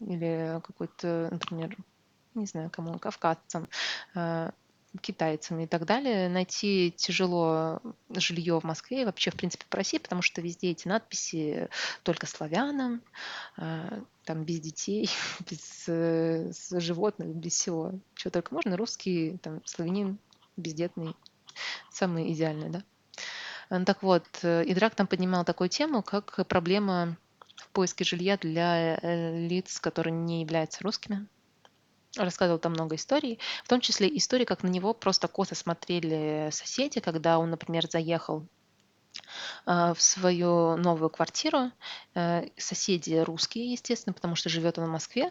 или 0.00 0.60
какой-то, 0.62 1.28
например, 1.30 1.74
не 2.34 2.44
знаю, 2.44 2.68
кому, 2.68 2.98
кавказцам, 2.98 3.66
китайцам 4.98 5.60
и 5.60 5.66
так 5.66 5.84
далее. 5.84 6.28
Найти 6.28 6.92
тяжело 6.96 7.80
жилье 8.10 8.60
в 8.60 8.64
Москве 8.64 9.02
и 9.02 9.04
вообще, 9.04 9.30
в 9.30 9.34
принципе, 9.34 9.64
по 9.68 9.76
России, 9.76 9.98
потому 9.98 10.22
что 10.22 10.40
везде 10.40 10.70
эти 10.70 10.88
надписи 10.88 11.68
только 12.02 12.26
славянам, 12.26 13.02
а, 13.56 14.02
там 14.24 14.44
без 14.44 14.60
детей, 14.60 15.08
без 15.50 15.84
э, 15.88 16.50
животных, 16.72 17.28
без 17.28 17.54
всего. 17.54 17.92
Чего 18.14 18.30
только 18.30 18.54
можно. 18.54 18.76
Русский, 18.76 19.38
там, 19.42 19.62
славянин, 19.64 20.18
бездетный, 20.56 21.14
самый 21.90 22.32
идеальный, 22.32 22.70
да. 22.70 22.82
Ну, 23.70 23.84
так 23.84 24.02
вот, 24.02 24.26
э, 24.42 24.62
Идрак 24.66 24.94
там 24.94 25.06
поднимал 25.06 25.44
такую 25.44 25.68
тему, 25.68 26.02
как 26.02 26.46
проблема 26.46 27.16
в 27.56 27.68
поиске 27.68 28.04
жилья 28.04 28.36
для 28.36 28.96
э, 28.96 29.46
лиц, 29.48 29.80
которые 29.80 30.14
не 30.14 30.42
являются 30.42 30.82
русскими, 30.84 31.26
рассказывал 32.16 32.58
там 32.58 32.72
много 32.72 32.96
историй, 32.96 33.38
в 33.64 33.68
том 33.68 33.80
числе 33.80 34.14
истории, 34.16 34.44
как 34.44 34.62
на 34.62 34.68
него 34.68 34.94
просто 34.94 35.28
косо 35.28 35.54
смотрели 35.54 36.48
соседи, 36.52 37.00
когда 37.00 37.38
он, 37.38 37.50
например, 37.50 37.88
заехал 37.90 38.46
а, 39.64 39.94
в 39.94 40.02
свою 40.02 40.76
новую 40.76 41.10
квартиру. 41.10 41.70
Э, 42.14 42.46
соседи 42.56 43.14
русские, 43.14 43.72
естественно, 43.72 44.12
потому 44.12 44.36
что 44.36 44.48
живет 44.48 44.78
он 44.78 44.86
в 44.86 44.92
Москве. 44.92 45.30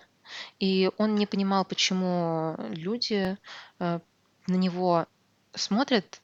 И 0.60 0.90
он 0.98 1.16
не 1.16 1.26
понимал, 1.26 1.66
почему 1.66 2.56
люди 2.70 3.38
э, 3.80 4.00
на 4.48 4.56
него 4.56 5.06
смотрят 5.54 6.22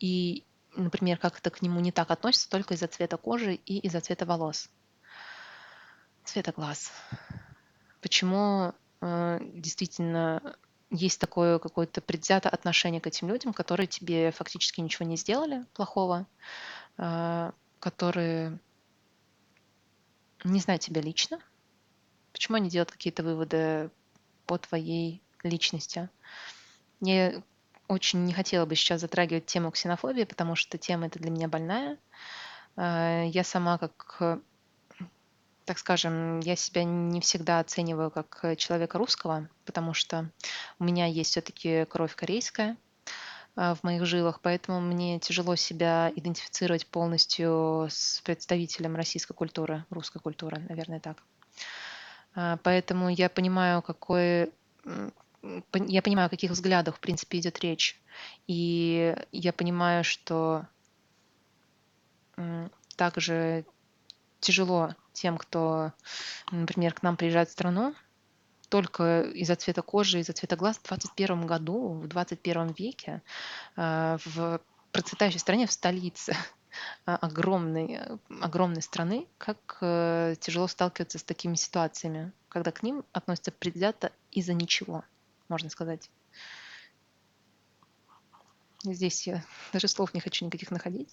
и, 0.00 0.44
например, 0.76 1.18
как-то 1.18 1.50
к 1.50 1.62
нему 1.62 1.80
не 1.80 1.92
так 1.92 2.10
относятся 2.10 2.48
только 2.50 2.74
из-за 2.74 2.86
цвета 2.86 3.16
кожи 3.16 3.54
и 3.54 3.78
из-за 3.78 4.00
цвета 4.00 4.24
волос. 4.26 4.70
Цвета 6.24 6.52
глаз. 6.52 6.92
Почему 8.00 8.74
действительно 9.00 10.56
есть 10.90 11.20
такое 11.20 11.58
какое-то 11.58 12.00
предвзятое 12.00 12.50
отношение 12.50 13.00
к 13.00 13.06
этим 13.06 13.28
людям, 13.28 13.52
которые 13.52 13.86
тебе 13.86 14.30
фактически 14.30 14.80
ничего 14.80 15.06
не 15.06 15.16
сделали 15.16 15.66
плохого, 15.74 16.26
э, 16.96 17.52
которые 17.80 18.58
не 20.44 20.60
знают 20.60 20.82
тебя 20.82 21.00
лично. 21.02 21.38
Почему 22.32 22.56
они 22.56 22.70
делают 22.70 22.90
какие-то 22.90 23.22
выводы 23.22 23.90
по 24.46 24.56
твоей 24.58 25.22
личности? 25.42 26.08
Я 27.00 27.42
очень 27.86 28.24
не 28.24 28.32
хотела 28.32 28.64
бы 28.66 28.74
сейчас 28.74 29.00
затрагивать 29.00 29.46
тему 29.46 29.70
ксенофобии, 29.70 30.24
потому 30.24 30.54
что 30.54 30.78
тема 30.78 31.06
эта 31.06 31.18
для 31.18 31.30
меня 31.30 31.48
больная. 31.48 31.98
Э, 32.76 33.24
я 33.28 33.44
сама 33.44 33.76
как 33.76 34.40
так 35.68 35.78
скажем, 35.78 36.40
я 36.40 36.56
себя 36.56 36.82
не 36.82 37.20
всегда 37.20 37.60
оцениваю 37.60 38.10
как 38.10 38.38
э, 38.42 38.56
человека 38.56 38.96
русского, 38.96 39.50
потому 39.66 39.92
что 39.92 40.30
у 40.78 40.84
меня 40.84 41.04
есть 41.04 41.32
все-таки 41.32 41.84
кровь 41.84 42.16
корейская 42.16 42.78
а, 43.54 43.74
в 43.74 43.82
моих 43.82 44.06
жилах, 44.06 44.40
поэтому 44.40 44.80
мне 44.80 45.20
тяжело 45.20 45.56
себя 45.56 46.10
идентифицировать 46.16 46.86
полностью 46.86 47.86
с 47.90 48.22
представителем 48.22 48.96
российской 48.96 49.34
культуры, 49.34 49.84
русской 49.90 50.20
культуры, 50.20 50.58
наверное, 50.70 51.00
так. 51.00 51.22
А, 52.34 52.56
Поэтому 52.62 53.10
я 53.10 53.28
понимаю, 53.28 53.82
какой 53.82 54.50
я 55.42 56.00
понимаю, 56.00 56.28
о 56.28 56.30
каких 56.30 56.52
взглядах, 56.52 56.96
в 56.96 57.00
принципе, 57.00 57.40
идет 57.40 57.60
речь. 57.60 58.00
И 58.46 59.14
я 59.32 59.52
понимаю, 59.52 60.02
что 60.02 60.66
также 62.96 63.66
тяжело 64.40 64.94
тем, 65.18 65.38
кто, 65.38 65.92
например, 66.50 66.94
к 66.94 67.02
нам 67.02 67.16
приезжает 67.16 67.48
в 67.48 67.52
страну, 67.52 67.94
только 68.68 69.22
из-за 69.22 69.56
цвета 69.56 69.82
кожи, 69.82 70.20
из-за 70.20 70.32
цвета 70.32 70.56
глаз 70.56 70.78
в 70.78 70.86
21 70.86 71.46
году, 71.46 71.94
в 71.94 72.06
21 72.06 72.72
веке, 72.72 73.22
а, 73.76 74.18
в 74.24 74.60
процветающей 74.92 75.40
стране, 75.40 75.66
в 75.66 75.72
столице 75.72 76.36
огромной, 77.04 78.00
огромной 78.40 78.82
страны, 78.82 79.26
как 79.38 79.78
э, 79.80 80.34
тяжело 80.40 80.66
сталкиваться 80.66 81.18
с 81.18 81.22
такими 81.22 81.54
ситуациями, 81.54 82.32
когда 82.48 82.70
к 82.72 82.82
ним 82.82 83.04
относятся 83.12 83.52
предвзято 83.52 84.12
из-за 84.30 84.54
ничего, 84.54 85.04
можно 85.48 85.70
сказать. 85.70 86.10
Здесь 88.84 89.26
я 89.26 89.42
даже 89.72 89.88
слов 89.88 90.14
не 90.14 90.20
хочу 90.20 90.44
никаких 90.44 90.70
находить. 90.70 91.08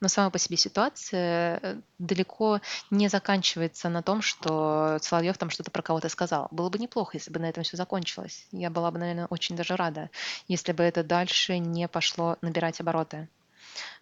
Но 0.00 0.06
сама 0.06 0.30
по 0.30 0.38
себе 0.38 0.56
ситуация 0.56 1.58
э, 1.60 1.80
далеко 1.98 2.60
не 2.90 3.08
заканчивается 3.08 3.88
на 3.88 4.02
том, 4.02 4.22
что 4.22 4.98
Соловьев 5.00 5.36
там 5.36 5.50
что-то 5.50 5.72
про 5.72 5.82
кого-то 5.82 6.08
сказал. 6.08 6.46
Было 6.52 6.68
бы 6.68 6.78
неплохо, 6.78 7.16
если 7.16 7.32
бы 7.32 7.40
на 7.40 7.46
этом 7.46 7.64
все 7.64 7.76
закончилось. 7.76 8.46
Я 8.52 8.70
была 8.70 8.92
бы, 8.92 9.00
наверное, 9.00 9.26
очень 9.26 9.56
даже 9.56 9.74
рада, 9.74 10.10
если 10.46 10.70
бы 10.72 10.84
это 10.84 11.02
дальше 11.02 11.58
не 11.58 11.88
пошло 11.88 12.38
набирать 12.40 12.80
обороты. 12.80 13.28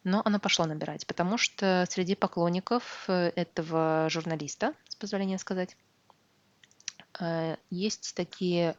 Но 0.05 0.21
оно 0.25 0.39
пошло 0.39 0.67
набирать, 0.67 1.07
потому 1.07 1.39
что 1.39 1.87
среди 1.89 2.15
поклонников 2.15 3.05
э, 3.09 3.33
этого 3.35 4.09
журналиста, 4.11 4.75
с 4.89 4.97
позволения 4.97 5.39
сказать, 5.39 5.75
э, 7.19 7.57
есть 7.71 8.15
такие 8.15 8.77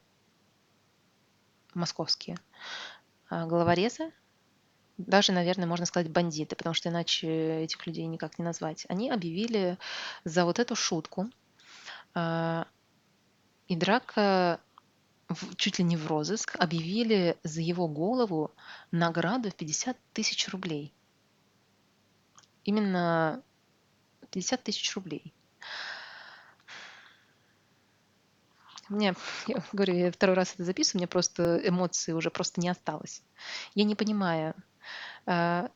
московские 1.74 2.38
головорезы, 3.32 4.12
даже, 4.98 5.32
наверное, 5.32 5.66
можно 5.66 5.86
сказать 5.86 6.12
бандиты, 6.12 6.56
потому 6.56 6.74
что 6.74 6.90
иначе 6.90 7.64
этих 7.64 7.86
людей 7.88 8.06
никак 8.06 8.38
не 8.38 8.46
назвать. 8.46 8.86
Они 8.90 9.10
объявили 9.10 9.78
за 10.26 10.46
вот 10.46 10.60
эту 10.60 10.76
шутку 10.76 11.30
а, 12.14 12.68
и 13.68 13.76
драка 13.76 14.60
чуть 15.56 15.80
ли 15.80 15.86
не 15.86 15.98
в 15.98 16.08
розыск, 16.08 16.56
объявили 16.60 17.38
за 17.44 17.62
его 17.62 17.88
голову 17.88 18.52
награду 18.92 19.50
в 19.50 19.56
50 19.56 19.98
тысяч 20.14 20.50
рублей. 20.50 20.94
Именно 22.64 23.42
50 24.32 24.64
тысяч 24.64 24.94
рублей. 24.96 25.34
Мне, 28.92 29.16
я 29.48 29.64
говорю, 29.72 29.96
я 29.96 30.12
второй 30.12 30.36
раз 30.36 30.54
это 30.54 30.64
записываю, 30.64 31.00
меня 31.00 31.08
просто 31.08 31.58
эмоций 31.68 32.14
уже 32.14 32.30
просто 32.30 32.62
не 32.62 32.70
осталось. 32.70 33.24
Я 33.74 33.86
не 33.86 33.96
понимаю. 33.96 34.54
Э, 35.26 35.70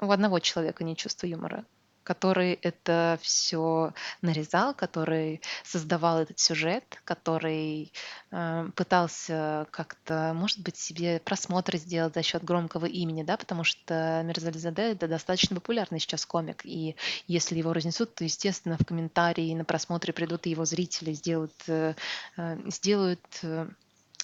у 0.00 0.10
одного 0.10 0.38
человека 0.38 0.84
нет 0.84 0.96
чувства 0.96 1.26
юмора 1.26 1.64
который 2.04 2.52
это 2.62 3.18
все 3.22 3.92
нарезал, 4.22 4.74
который 4.74 5.40
создавал 5.64 6.20
этот 6.20 6.38
сюжет, 6.38 6.84
который 7.04 7.92
э, 8.30 8.68
пытался 8.76 9.66
как-то, 9.70 10.32
может 10.34 10.60
быть, 10.60 10.76
себе 10.76 11.18
просмотры 11.18 11.78
сделать 11.78 12.14
за 12.14 12.22
счет 12.22 12.44
громкого 12.44 12.86
имени, 12.86 13.22
да, 13.22 13.36
потому 13.36 13.64
что 13.64 14.22
Мирзализаде 14.24 14.92
это 14.92 15.08
достаточно 15.08 15.56
популярный 15.56 15.98
сейчас 15.98 16.26
комик, 16.26 16.64
и 16.64 16.94
если 17.26 17.56
его 17.56 17.72
разнесут, 17.72 18.14
то, 18.14 18.24
естественно, 18.24 18.76
в 18.78 18.84
комментарии 18.84 19.54
на 19.54 19.64
просмотре 19.64 20.12
придут 20.12 20.46
и 20.46 20.50
его 20.50 20.64
зрители, 20.64 21.12
сделают, 21.12 21.54
э, 21.66 21.94
э, 22.36 22.70
сделают 22.70 23.24
э, 23.42 23.66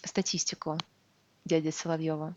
статистику 0.05 0.79
дяди 1.45 1.71
Соловьева. 1.71 2.37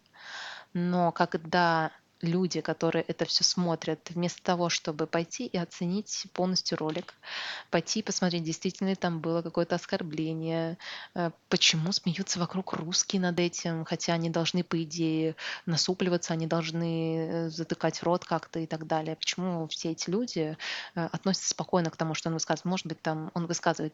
Но 0.73 1.11
когда 1.11 1.91
люди, 2.23 2.61
которые 2.61 3.03
это 3.03 3.25
все 3.25 3.43
смотрят, 3.43 4.09
вместо 4.09 4.41
того, 4.41 4.69
чтобы 4.69 5.05
пойти 5.05 5.45
и 5.45 5.57
оценить 5.57 6.25
полностью 6.33 6.77
ролик, 6.77 7.13
пойти 7.69 7.99
и 7.99 8.03
посмотреть, 8.03 8.43
действительно 8.43 8.89
ли 8.89 8.95
там 8.95 9.19
было 9.19 9.41
какое-то 9.41 9.75
оскорбление, 9.75 10.77
э, 11.15 11.31
почему 11.49 11.91
смеются 11.91 12.39
вокруг 12.39 12.73
русские 12.73 13.21
над 13.21 13.39
этим, 13.39 13.85
хотя 13.85 14.13
они 14.13 14.29
должны, 14.29 14.63
по 14.63 14.81
идее, 14.81 15.35
насупливаться, 15.65 16.33
они 16.33 16.47
должны 16.47 17.17
э, 17.17 17.49
затыкать 17.49 18.01
рот 18.03 18.25
как-то 18.25 18.59
и 18.59 18.65
так 18.65 18.87
далее. 18.87 19.15
Почему 19.15 19.67
все 19.67 19.91
эти 19.91 20.09
люди 20.09 20.57
э, 20.95 21.05
относятся 21.11 21.49
спокойно 21.49 21.89
к 21.89 21.97
тому, 21.97 22.13
что 22.13 22.29
он 22.29 22.35
высказывает? 22.35 22.65
Может 22.65 22.87
быть, 22.87 23.01
там 23.01 23.31
он 23.33 23.47
высказывает 23.47 23.93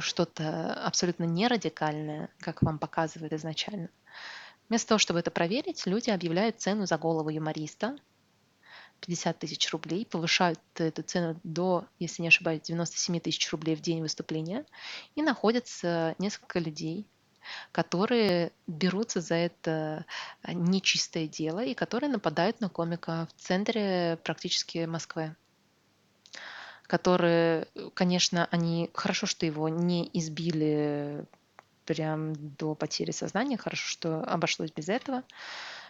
что-то 0.00 0.74
абсолютно 0.84 1.24
не 1.24 1.48
радикальное, 1.48 2.30
как 2.40 2.62
вам 2.62 2.78
показывает 2.78 3.32
изначально. 3.32 3.88
Вместо 4.68 4.88
того, 4.88 4.98
чтобы 4.98 5.20
это 5.20 5.30
проверить, 5.30 5.86
люди 5.86 6.10
объявляют 6.10 6.60
цену 6.60 6.86
за 6.86 6.98
голову 6.98 7.30
юмориста. 7.30 7.96
50 9.00 9.38
тысяч 9.38 9.70
рублей, 9.70 10.04
повышают 10.04 10.60
эту 10.74 11.02
цену 11.02 11.38
до, 11.44 11.86
если 11.98 12.22
не 12.22 12.28
ошибаюсь, 12.28 12.62
97 12.62 13.20
тысяч 13.20 13.50
рублей 13.52 13.76
в 13.76 13.80
день 13.80 14.00
выступления, 14.00 14.66
и 15.14 15.22
находятся 15.22 16.16
несколько 16.18 16.58
людей, 16.58 17.06
которые 17.72 18.52
берутся 18.66 19.20
за 19.20 19.36
это 19.36 20.04
нечистое 20.46 21.28
дело 21.28 21.64
и 21.64 21.74
которые 21.74 22.10
нападают 22.10 22.60
на 22.60 22.68
комика 22.68 23.28
в 23.36 23.40
центре 23.40 24.18
практически 24.24 24.84
Москвы. 24.84 25.36
Которые, 26.88 27.68
конечно, 27.94 28.48
они 28.50 28.90
хорошо, 28.94 29.26
что 29.26 29.46
его 29.46 29.68
не 29.68 30.10
избили 30.12 31.24
прям 31.88 32.34
до 32.34 32.74
потери 32.74 33.12
сознания. 33.12 33.56
Хорошо, 33.56 33.88
что 33.88 34.20
обошлось 34.22 34.70
без 34.70 34.90
этого. 34.90 35.22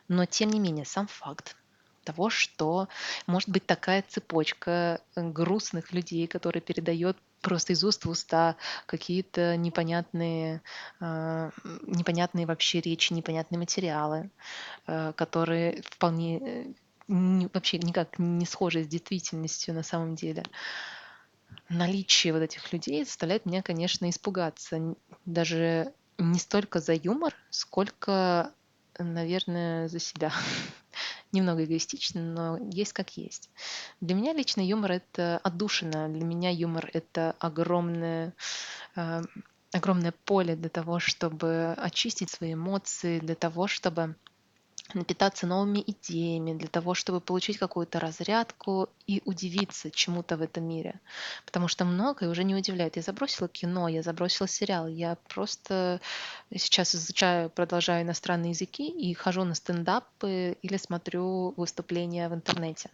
Но 0.06 0.26
тем 0.26 0.50
не 0.50 0.60
менее, 0.60 0.84
сам 0.84 1.08
факт 1.08 1.56
того, 2.04 2.30
что 2.30 2.88
может 3.26 3.48
быть 3.50 3.66
такая 3.66 4.04
цепочка 4.08 5.00
э, 5.16 5.28
грустных 5.28 5.92
людей, 5.92 6.26
которые 6.26 6.62
передает 6.62 7.18
просто 7.42 7.72
из 7.72 7.84
уст 7.84 8.04
в 8.04 8.10
уста 8.10 8.56
какие-то 8.86 9.56
непонятные, 9.56 10.62
э, 11.00 11.50
непонятные 11.82 12.46
вообще 12.46 12.80
речи, 12.80 13.12
непонятные 13.12 13.58
материалы, 13.58 14.30
э, 14.86 15.12
которые 15.16 15.82
вполне 15.82 16.38
э, 16.38 16.72
вообще 17.08 17.78
никак 17.78 18.18
не 18.18 18.46
схожи 18.46 18.84
с 18.84 18.86
действительностью 18.86 19.74
на 19.74 19.82
самом 19.82 20.14
деле 20.14 20.44
наличие 21.68 22.32
вот 22.32 22.42
этих 22.42 22.72
людей 22.72 23.04
заставляет 23.04 23.46
меня, 23.46 23.62
конечно, 23.62 24.08
испугаться. 24.08 24.94
Даже 25.24 25.92
не 26.18 26.38
столько 26.38 26.80
за 26.80 26.94
юмор, 26.94 27.34
сколько, 27.50 28.52
наверное, 28.98 29.88
за 29.88 29.98
себя. 29.98 30.32
Немного 31.32 31.64
эгоистично, 31.64 32.22
но 32.22 32.58
есть 32.70 32.92
как 32.92 33.16
есть. 33.16 33.50
Для 34.00 34.14
меня 34.14 34.32
лично 34.32 34.60
юмор— 34.60 34.92
это 34.92 35.38
отдушина. 35.38 36.08
Для 36.08 36.24
меня 36.24 36.50
юмор— 36.50 36.90
это 36.92 37.36
огромное, 37.38 38.34
э, 38.96 39.22
огромное 39.72 40.12
поле 40.24 40.56
для 40.56 40.70
того, 40.70 40.98
чтобы 40.98 41.74
очистить 41.76 42.30
свои 42.30 42.54
эмоции, 42.54 43.18
для 43.20 43.34
того, 43.34 43.66
чтобы 43.66 44.16
напитаться 44.94 45.46
новыми 45.46 45.82
идеями, 45.86 46.56
для 46.56 46.68
того, 46.68 46.94
чтобы 46.94 47.20
получить 47.20 47.58
какую-то 47.58 48.00
разрядку 48.00 48.88
и 49.06 49.22
удивиться 49.24 49.90
чему-то 49.90 50.36
в 50.36 50.42
этом 50.42 50.64
мире. 50.64 51.00
Потому 51.44 51.68
что 51.68 51.84
многое 51.84 52.30
уже 52.30 52.44
не 52.44 52.54
удивляет. 52.54 52.96
Я 52.96 53.02
забросила 53.02 53.48
кино, 53.48 53.88
я 53.88 54.02
забросила 54.02 54.48
сериал, 54.48 54.88
я 54.88 55.16
просто 55.28 56.00
сейчас 56.54 56.94
изучаю, 56.94 57.50
продолжаю 57.50 58.02
иностранные 58.02 58.50
языки 58.50 58.88
и 58.88 59.12
хожу 59.14 59.44
на 59.44 59.54
стендапы 59.54 60.56
или 60.62 60.76
смотрю 60.76 61.54
выступления 61.56 62.28
в 62.28 62.34
интернете. 62.34 62.90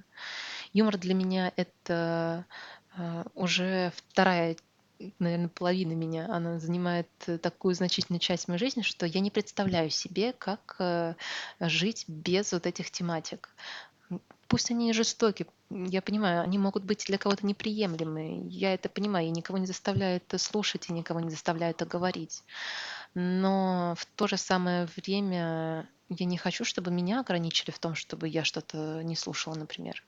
Юмор 0.72 0.98
для 0.98 1.14
меня 1.14 1.52
это 1.56 2.44
э, 2.96 3.24
уже 3.34 3.92
вторая 3.96 4.56
наверное, 5.18 5.48
половина 5.48 5.92
меня, 5.92 6.26
она 6.30 6.58
занимает 6.58 7.08
э, 7.26 7.38
такую 7.38 7.74
значительную 7.74 8.20
часть 8.20 8.48
моей 8.48 8.58
жизни, 8.58 8.82
что 8.82 9.06
я 9.06 9.20
не 9.20 9.30
представляю 9.30 9.90
себе, 9.90 10.32
как 10.32 10.76
э, 10.78 11.14
жить 11.60 12.04
без 12.08 12.52
вот 12.52 12.66
этих 12.66 12.90
тематик. 12.90 13.50
Пусть 14.48 14.70
они 14.70 14.92
жестоки, 14.92 15.46
я 15.70 16.02
понимаю, 16.02 16.42
они 16.42 16.58
могут 16.58 16.84
быть 16.84 17.04
для 17.06 17.18
кого-то 17.18 17.46
неприемлемы, 17.46 18.46
я 18.48 18.74
это 18.74 18.88
понимаю, 18.88 19.26
и 19.26 19.30
никого 19.30 19.58
не 19.58 19.66
заставляю 19.66 20.18
это 20.18 20.38
слушать, 20.38 20.88
и 20.88 20.92
никого 20.92 21.20
не 21.20 21.30
заставляю 21.30 21.72
это 21.72 21.86
говорить. 21.86 22.44
Но 23.14 23.94
в 23.96 24.06
то 24.16 24.26
же 24.26 24.36
самое 24.36 24.86
время 24.96 25.88
я 26.08 26.26
не 26.26 26.36
хочу, 26.36 26.64
чтобы 26.64 26.90
меня 26.90 27.20
ограничили 27.20 27.70
в 27.70 27.78
том, 27.78 27.94
чтобы 27.94 28.28
я 28.28 28.44
что-то 28.44 29.02
не 29.02 29.16
слушала, 29.16 29.54
например. 29.54 30.04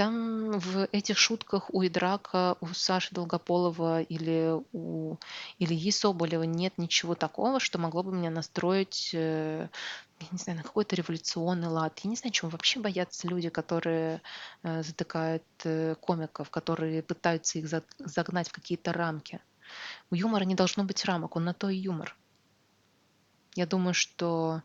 Там 0.00 0.52
в 0.52 0.88
этих 0.92 1.18
шутках 1.18 1.68
у 1.74 1.84
Идрака, 1.86 2.56
у 2.62 2.68
Саши 2.68 3.14
Долгополова 3.14 4.00
или 4.00 4.54
у 4.72 5.18
Ильи 5.58 5.90
Соболева 5.90 6.44
нет 6.44 6.78
ничего 6.78 7.14
такого, 7.14 7.60
что 7.60 7.78
могло 7.78 8.02
бы 8.02 8.10
меня 8.10 8.30
настроить, 8.30 9.10
э, 9.12 9.68
я 10.20 10.26
не 10.30 10.38
знаю, 10.38 10.56
на 10.56 10.62
какой-то 10.62 10.96
революционный 10.96 11.68
лад. 11.68 11.98
Я 11.98 12.08
не 12.08 12.16
знаю, 12.16 12.32
чего 12.32 12.48
вообще 12.48 12.80
боятся 12.80 13.28
люди, 13.28 13.50
которые 13.50 14.22
э, 14.62 14.82
затыкают 14.82 15.44
э, 15.64 15.96
комиков, 16.00 16.48
которые 16.48 17.02
пытаются 17.02 17.58
их 17.58 17.68
загнать 17.98 18.48
в 18.48 18.52
какие-то 18.52 18.94
рамки. 18.94 19.38
У 20.10 20.14
юмора 20.14 20.44
не 20.44 20.54
должно 20.54 20.84
быть 20.84 21.04
рамок, 21.04 21.36
он 21.36 21.44
на 21.44 21.52
то 21.52 21.68
и 21.68 21.76
юмор. 21.76 22.16
Я 23.54 23.66
думаю, 23.66 23.92
что 23.92 24.62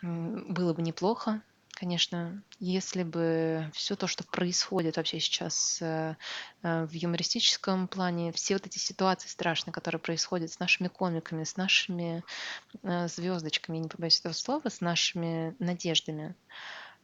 было 0.00 0.72
бы 0.72 0.80
неплохо, 0.80 1.42
конечно, 1.76 2.42
если 2.58 3.02
бы 3.02 3.70
все 3.74 3.96
то, 3.96 4.06
что 4.06 4.24
происходит 4.24 4.96
вообще 4.96 5.20
сейчас 5.20 5.78
э, 5.82 6.16
э, 6.62 6.86
в 6.86 6.92
юмористическом 6.92 7.86
плане, 7.86 8.32
все 8.32 8.54
вот 8.54 8.66
эти 8.66 8.78
ситуации 8.78 9.28
страшные, 9.28 9.74
которые 9.74 10.00
происходят 10.00 10.50
с 10.50 10.58
нашими 10.58 10.88
комиками, 10.88 11.44
с 11.44 11.56
нашими 11.56 12.24
э, 12.82 13.08
звездочками, 13.08 13.76
я 13.76 13.82
не 13.82 13.88
побоюсь 13.88 14.18
этого 14.20 14.32
слова, 14.32 14.68
с 14.68 14.80
нашими 14.80 15.54
надеждами, 15.58 16.34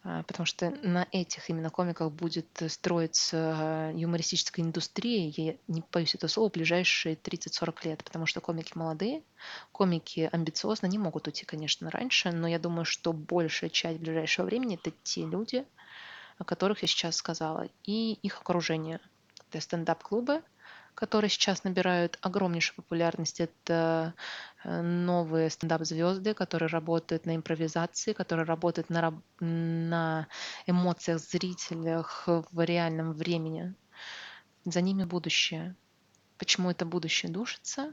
а, 0.05 0.25
потому 0.25 0.47
что 0.47 0.71
на 0.83 1.07
этих 1.13 1.49
именно 1.49 1.71
комиках 1.71 2.11
будет 2.11 2.47
строиться 2.69 3.93
юмористическая 3.95 4.65
индустрия, 4.65 5.33
я 5.37 5.57
не 5.69 5.83
боюсь 5.93 6.15
этого 6.15 6.29
слова, 6.29 6.51
ближайшие 6.51 7.15
30-40 7.15 7.75
лет, 7.85 8.05
потому 8.05 8.27
что 8.27 8.41
комики 8.41 8.73
молодые, 8.75 9.23
комики 9.71 10.29
амбициозно 10.33 10.87
не 10.87 10.99
могут 10.99 11.29
уйти, 11.29 11.45
конечно, 11.45 11.91
раньше, 11.91 12.33
но 12.33 12.49
я 12.49 12.59
думаю, 12.59 12.85
что 12.85 13.13
большая 13.13 13.71
часть 13.71 14.01
ближайшего 14.01 14.47
времени 14.47 14.75
это 14.75 14.93
те 15.05 15.25
люди, 15.25 15.65
о 16.39 16.45
которых 16.45 16.83
я 16.83 16.89
сейчас 16.89 17.17
сказала, 17.17 17.69
и 17.85 18.15
их 18.15 18.41
окружение. 18.41 18.99
Это 19.51 19.61
стендап-клубы, 19.61 20.43
которые 20.95 21.31
сейчас 21.31 21.65
набирают 21.65 22.19
огромнейшую 22.21 22.77
популярность. 22.77 23.41
Это 23.41 24.15
э, 24.65 24.83
новые 24.83 25.51
стендап-звезды, 25.51 26.35
которые 26.35 26.69
работают 26.69 27.27
на 27.27 27.37
импровизации, 27.37 28.13
которые 28.13 28.47
работают 28.47 28.91
на, 28.91 29.21
на 29.41 30.29
эмоциях 30.67 31.21
зрителях 31.21 32.25
в 32.27 32.65
реальном 32.65 33.13
времени. 33.13 33.75
За 34.65 34.81
ними 34.81 35.05
будущее. 35.05 35.75
Почему 36.39 36.71
это 36.71 36.85
будущее 36.85 37.33
душится? 37.33 37.93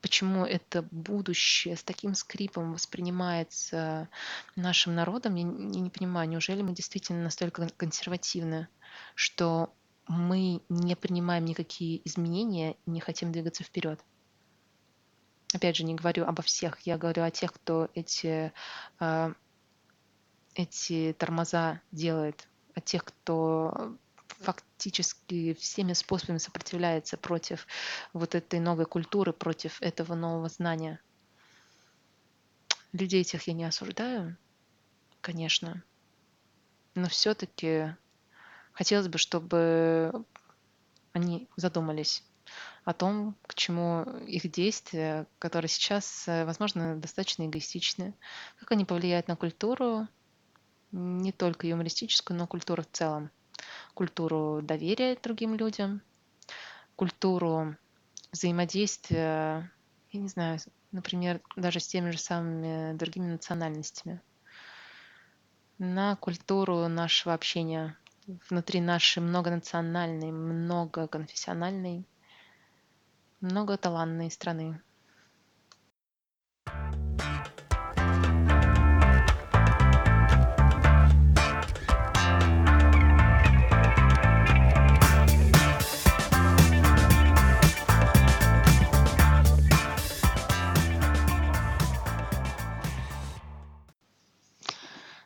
Почему 0.00 0.44
это 0.44 0.82
будущее 0.90 1.76
с 1.76 1.82
таким 1.82 2.14
скрипом 2.14 2.74
воспринимается 2.74 4.10
нашим 4.54 4.94
народом, 4.94 5.34
я 5.34 5.44
не 5.44 5.88
понимаю. 5.88 6.28
Неужели 6.28 6.60
мы 6.60 6.74
действительно 6.74 7.22
настолько 7.22 7.68
консервативны, 7.70 8.68
что 9.14 9.72
мы 10.06 10.60
не 10.68 10.96
принимаем 10.96 11.44
никакие 11.44 12.06
изменения 12.06 12.76
не 12.86 13.00
хотим 13.00 13.32
двигаться 13.32 13.64
вперед. 13.64 14.00
Опять 15.54 15.76
же, 15.76 15.84
не 15.84 15.94
говорю 15.94 16.24
обо 16.24 16.42
всех, 16.42 16.80
я 16.80 16.98
говорю 16.98 17.22
о 17.22 17.30
тех, 17.30 17.52
кто 17.52 17.88
эти, 17.94 18.52
э, 19.00 19.32
эти 20.54 21.14
тормоза 21.18 21.80
делает, 21.92 22.48
о 22.74 22.80
тех, 22.80 23.04
кто 23.04 23.96
фактически 24.40 25.54
всеми 25.54 25.92
способами 25.92 26.38
сопротивляется 26.38 27.16
против 27.16 27.66
вот 28.12 28.34
этой 28.34 28.58
новой 28.58 28.84
культуры, 28.84 29.32
против 29.32 29.80
этого 29.80 30.14
нового 30.14 30.48
знания. 30.48 31.00
Людей 32.92 33.22
этих 33.22 33.46
я 33.46 33.54
не 33.54 33.64
осуждаю, 33.64 34.36
конечно, 35.20 35.82
но 36.94 37.08
все-таки 37.08 37.94
Хотелось 38.74 39.08
бы, 39.08 39.18
чтобы 39.18 40.12
они 41.12 41.48
задумались 41.56 42.24
о 42.84 42.92
том, 42.92 43.36
к 43.46 43.54
чему 43.54 44.02
их 44.26 44.50
действия, 44.50 45.26
которые 45.38 45.68
сейчас, 45.68 46.28
э, 46.28 46.44
возможно, 46.44 46.96
достаточно 46.96 47.46
эгоистичны, 47.46 48.14
как 48.58 48.72
они 48.72 48.84
повлияют 48.84 49.28
на 49.28 49.36
культуру, 49.36 50.06
не 50.90 51.32
только 51.32 51.66
юмористическую, 51.66 52.36
но 52.36 52.46
культуру 52.46 52.82
в 52.82 52.88
целом. 52.90 53.30
Культуру 53.94 54.60
доверия 54.60 55.16
другим 55.22 55.54
людям, 55.54 56.02
культуру 56.96 57.76
взаимодействия, 58.32 59.72
я 60.10 60.20
не 60.20 60.28
знаю, 60.28 60.58
например, 60.90 61.40
даже 61.56 61.80
с 61.80 61.86
теми 61.86 62.10
же 62.10 62.18
самыми 62.18 62.96
другими 62.96 63.26
национальностями, 63.26 64.20
на 65.78 66.16
культуру 66.16 66.88
нашего 66.88 67.34
общения 67.34 67.96
внутри 68.26 68.80
нашей 68.80 69.22
многонациональной, 69.22 70.32
многоконфессиональной, 70.32 72.06
многоталанной 73.40 74.30
страны. 74.30 74.80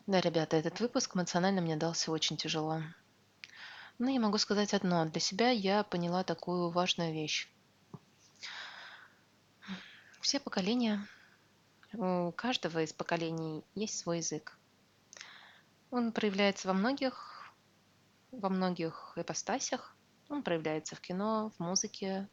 Да, 0.09 0.23
ребята, 0.23 0.57
этот 0.57 0.81
выпуск 0.81 1.15
эмоционально 1.15 1.61
мне 1.61 1.77
дался 1.77 2.11
очень 2.11 2.39
тяжело. 2.39 2.81
Ну, 3.99 4.09
я 4.09 4.19
могу 4.19 4.39
сказать 4.39 4.73
одно. 4.73 5.05
Для 5.05 5.21
себя 5.21 5.51
я 5.51 5.85
поняла 5.85 6.25
такую 6.25 6.71
важную 6.71 7.13
вещь. 7.13 7.47
Все 10.23 10.41
поколения, 10.41 11.07
у 11.93 12.33
каждого 12.33 12.83
из 12.83 12.95
поколений 12.95 13.63
есть 13.75 13.99
свой 13.99 14.19
язык. 14.19 14.59
Он 15.91 16.11
проявляется 16.13 16.69
во 16.69 16.73
многих, 16.73 17.53
во 18.31 18.49
многих 18.49 19.13
ипостасях. 19.15 19.95
Он 20.31 20.43
проявляется 20.43 20.97
в 20.97 21.03
кино, 21.03 21.53
в 21.59 21.63
музыке, 21.63 22.31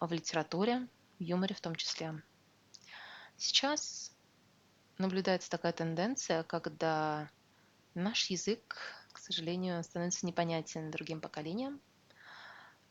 в 0.00 0.12
литературе, 0.12 0.88
в 1.20 1.22
юморе 1.22 1.54
в 1.54 1.60
том 1.60 1.76
числе. 1.76 2.20
Сейчас 3.36 4.17
наблюдается 4.98 5.48
такая 5.50 5.72
тенденция, 5.72 6.42
когда 6.42 7.30
наш 7.94 8.30
язык, 8.30 8.76
к 9.12 9.18
сожалению, 9.18 9.82
становится 9.82 10.26
непонятен 10.26 10.90
другим 10.90 11.20
поколениям, 11.20 11.80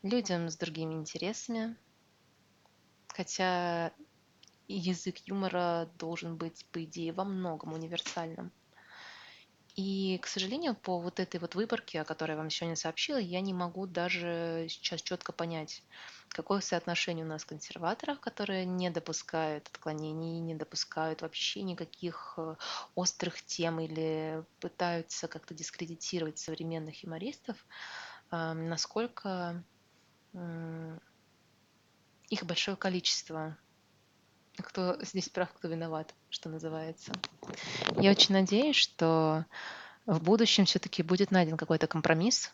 людям 0.02 0.48
с 0.48 0.56
другими 0.56 0.94
интересами, 0.94 1.76
хотя 3.08 3.92
язык 4.68 5.18
юмора 5.26 5.90
должен 5.98 6.36
быть, 6.36 6.66
по 6.72 6.84
идее, 6.84 7.12
во 7.12 7.24
многом 7.24 7.72
универсальным. 7.72 8.52
И, 9.76 10.18
к 10.18 10.26
сожалению, 10.26 10.74
по 10.74 10.98
вот 10.98 11.20
этой 11.20 11.38
вот 11.38 11.54
выборке, 11.54 12.00
о 12.00 12.04
которой 12.04 12.32
я 12.32 12.36
вам 12.36 12.50
сегодня 12.50 12.74
сообщила, 12.74 13.18
я 13.18 13.40
не 13.40 13.54
могу 13.54 13.86
даже 13.86 14.66
сейчас 14.68 15.02
четко 15.02 15.32
понять, 15.32 15.84
какое 16.30 16.60
соотношение 16.60 17.24
у 17.24 17.28
нас 17.28 17.44
консерваторов, 17.44 18.20
которые 18.20 18.64
не 18.64 18.90
допускают 18.90 19.68
отклонений, 19.68 20.40
не 20.40 20.54
допускают 20.54 21.22
вообще 21.22 21.62
никаких 21.62 22.34
э, 22.36 22.56
острых 22.94 23.42
тем 23.42 23.80
или 23.80 24.44
пытаются 24.60 25.28
как-то 25.28 25.54
дискредитировать 25.54 26.38
современных 26.38 27.02
юмористов, 27.02 27.56
насколько 28.30 29.64
их 32.28 32.44
большое 32.44 32.76
количество 32.76 33.56
кто 34.62 34.96
здесь 35.02 35.28
прав, 35.28 35.52
кто 35.52 35.68
виноват, 35.68 36.14
что 36.30 36.48
называется. 36.48 37.12
Я 37.96 38.10
очень 38.10 38.34
надеюсь, 38.34 38.76
что 38.76 39.44
в 40.06 40.22
будущем 40.22 40.64
все-таки 40.64 41.02
будет 41.02 41.30
найден 41.30 41.56
какой-то 41.56 41.86
компромисс, 41.86 42.52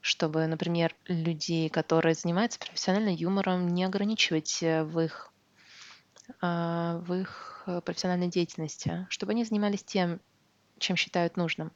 чтобы, 0.00 0.46
например, 0.46 0.94
людей, 1.06 1.68
которые 1.68 2.14
занимаются 2.14 2.58
профессиональным 2.58 3.14
юмором, 3.14 3.68
не 3.68 3.84
ограничивать 3.84 4.62
э, 4.62 4.84
в 4.84 5.00
их, 5.00 5.32
а, 6.40 6.98
в 6.98 7.14
их 7.14 7.62
э, 7.66 7.80
профессиональной 7.80 8.28
деятельности, 8.28 9.06
чтобы 9.10 9.32
они 9.32 9.44
занимались 9.44 9.84
тем, 9.84 10.20
чем 10.78 10.96
считают 10.96 11.36
нужным. 11.36 11.72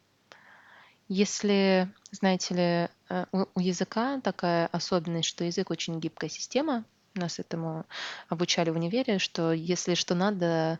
Если, 1.08 1.90
знаете 2.10 2.54
ли, 2.54 2.88
э, 3.08 3.26
у 3.32 3.60
языка 3.60 4.20
такая 4.20 4.66
особенность, 4.68 5.28
что 5.28 5.44
язык 5.44 5.70
очень 5.70 6.00
гибкая 6.00 6.30
система, 6.30 6.84
нас 7.14 7.38
этому 7.38 7.84
обучали 8.28 8.70
в 8.70 8.76
универе, 8.76 9.18
что 9.18 9.52
если 9.52 9.94
что 9.94 10.14
надо, 10.14 10.78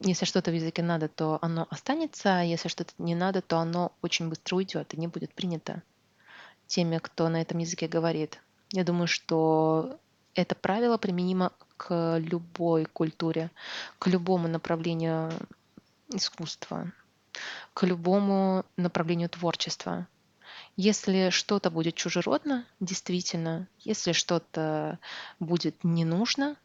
если 0.00 0.24
что-то 0.24 0.50
в 0.50 0.54
языке 0.54 0.82
надо, 0.82 1.08
то 1.08 1.38
оно 1.42 1.66
останется, 1.70 2.38
а 2.38 2.42
если 2.42 2.68
что-то 2.68 2.92
не 2.98 3.14
надо, 3.14 3.42
то 3.42 3.58
оно 3.58 3.92
очень 4.02 4.28
быстро 4.28 4.56
уйдет 4.56 4.94
и 4.94 4.96
не 4.96 5.08
будет 5.08 5.34
принято 5.34 5.82
теми, 6.66 6.98
кто 6.98 7.28
на 7.28 7.40
этом 7.40 7.58
языке 7.58 7.88
говорит. 7.88 8.40
Я 8.70 8.84
думаю, 8.84 9.08
что 9.08 9.98
это 10.34 10.54
правило 10.54 10.98
применимо 10.98 11.52
к 11.76 12.18
любой 12.18 12.84
культуре, 12.84 13.50
к 13.98 14.06
любому 14.06 14.46
направлению 14.46 15.32
искусства, 16.10 16.92
к 17.74 17.84
любому 17.84 18.64
направлению 18.76 19.28
творчества. 19.28 20.06
Если 20.76 21.30
что-то 21.30 21.70
будет 21.70 21.96
чужеродно, 21.96 22.64
действительно, 22.78 23.66
если 23.80 24.12
что-то 24.12 24.98
будет 25.40 25.82
не 25.82 26.04
нужно, 26.04 26.56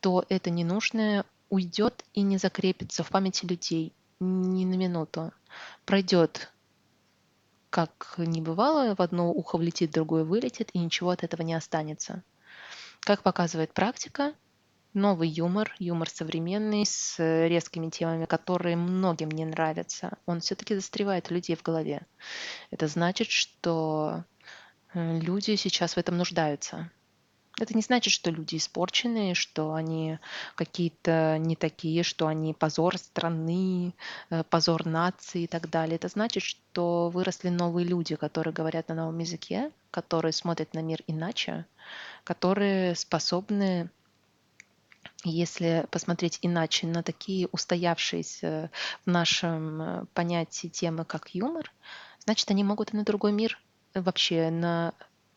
то 0.00 0.24
это 0.28 0.50
ненужное 0.50 1.24
уйдет 1.54 2.04
и 2.14 2.22
не 2.22 2.36
закрепится 2.36 3.04
в 3.04 3.10
памяти 3.10 3.46
людей 3.46 3.92
ни 4.18 4.64
на 4.64 4.74
минуту. 4.74 5.32
Пройдет, 5.84 6.52
как 7.70 8.14
не 8.18 8.40
бывало, 8.40 8.96
в 8.96 9.00
одно 9.00 9.30
ухо 9.30 9.56
влетит, 9.56 9.92
другое 9.92 10.24
вылетит, 10.24 10.70
и 10.72 10.78
ничего 10.78 11.10
от 11.10 11.22
этого 11.22 11.42
не 11.42 11.54
останется. 11.54 12.24
Как 13.00 13.22
показывает 13.22 13.72
практика, 13.72 14.34
новый 14.94 15.28
юмор, 15.28 15.74
юмор 15.78 16.08
современный, 16.08 16.84
с 16.84 17.18
резкими 17.18 17.88
темами, 17.88 18.24
которые 18.24 18.76
многим 18.76 19.30
не 19.30 19.44
нравятся, 19.44 20.18
он 20.26 20.40
все-таки 20.40 20.74
застревает 20.74 21.30
у 21.30 21.34
людей 21.34 21.54
в 21.54 21.62
голове. 21.62 22.02
Это 22.72 22.88
значит, 22.88 23.30
что 23.30 24.24
э, 24.92 25.20
люди 25.20 25.54
сейчас 25.54 25.94
в 25.94 25.98
этом 25.98 26.16
нуждаются. 26.16 26.90
Это 27.60 27.74
не 27.74 27.82
значит, 27.82 28.12
что 28.12 28.30
люди 28.30 28.56
испорченные, 28.56 29.34
что 29.34 29.74
они 29.74 30.18
какие-то 30.56 31.38
не 31.38 31.54
такие, 31.54 32.02
что 32.02 32.26
они 32.26 32.52
позор 32.52 32.98
страны, 32.98 33.94
э, 34.30 34.42
позор 34.42 34.86
нации 34.86 35.42
и 35.44 35.46
так 35.46 35.70
далее. 35.70 35.96
Это 35.96 36.08
значит, 36.08 36.42
что 36.42 37.10
выросли 37.10 37.50
новые 37.50 37.86
люди, 37.86 38.16
которые 38.16 38.52
говорят 38.52 38.88
на 38.88 38.96
новом 38.96 39.18
языке, 39.18 39.70
которые 39.92 40.32
смотрят 40.32 40.74
на 40.74 40.80
мир 40.80 41.02
иначе, 41.06 41.64
которые 42.24 42.96
способны 42.96 43.90
если 45.26 45.86
посмотреть 45.90 46.38
иначе 46.42 46.86
на 46.86 47.02
такие 47.02 47.48
устоявшиеся 47.50 48.70
в 49.06 49.10
нашем 49.10 49.80
э, 49.80 50.04
понятии 50.12 50.68
темы, 50.68 51.04
как 51.04 51.34
юмор, 51.34 51.72
значит, 52.24 52.50
они 52.50 52.62
могут 52.62 52.92
и 52.92 52.96
на 52.96 53.04
другой 53.04 53.32
мир, 53.32 53.58
вообще 53.94 54.50
на 54.50 54.92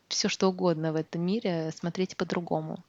все 0.08 0.30
что 0.30 0.48
угодно 0.48 0.94
в 0.94 0.96
этом 0.96 1.22
мире 1.22 1.72
смотреть 1.72 2.18
по-другому. 2.18 2.84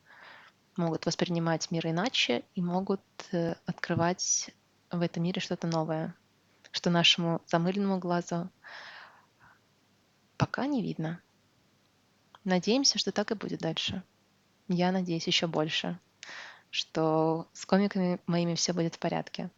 Могут 0.77 1.07
воспринимать 1.07 1.71
мир 1.71 1.87
иначе 1.87 2.45
и 2.55 2.63
могут 2.63 3.03
э, 3.33 3.55
открывать 3.67 4.51
в 4.91 5.01
этом 5.01 5.25
мире 5.25 5.41
что-то 5.41 5.67
новое, 5.67 6.15
что 6.71 6.91
нашему 6.91 7.43
замыленному 7.47 7.99
глазу 7.99 8.49
пока 10.37 10.67
не 10.67 10.83
видно. 10.83 11.21
Надеемся, 12.45 12.99
что 12.99 13.13
так 13.13 13.33
и 13.33 13.35
будет 13.35 13.61
дальше. 13.61 14.03
Я 14.69 14.93
надеюсь 14.93 15.27
еще 15.27 15.47
больше, 15.47 15.99
что 16.71 17.49
с 17.53 17.67
комиками 17.67 18.21
моими 18.27 18.55
все 18.55 18.73
будет 18.73 18.95
в 18.95 18.99
порядке. 18.99 19.51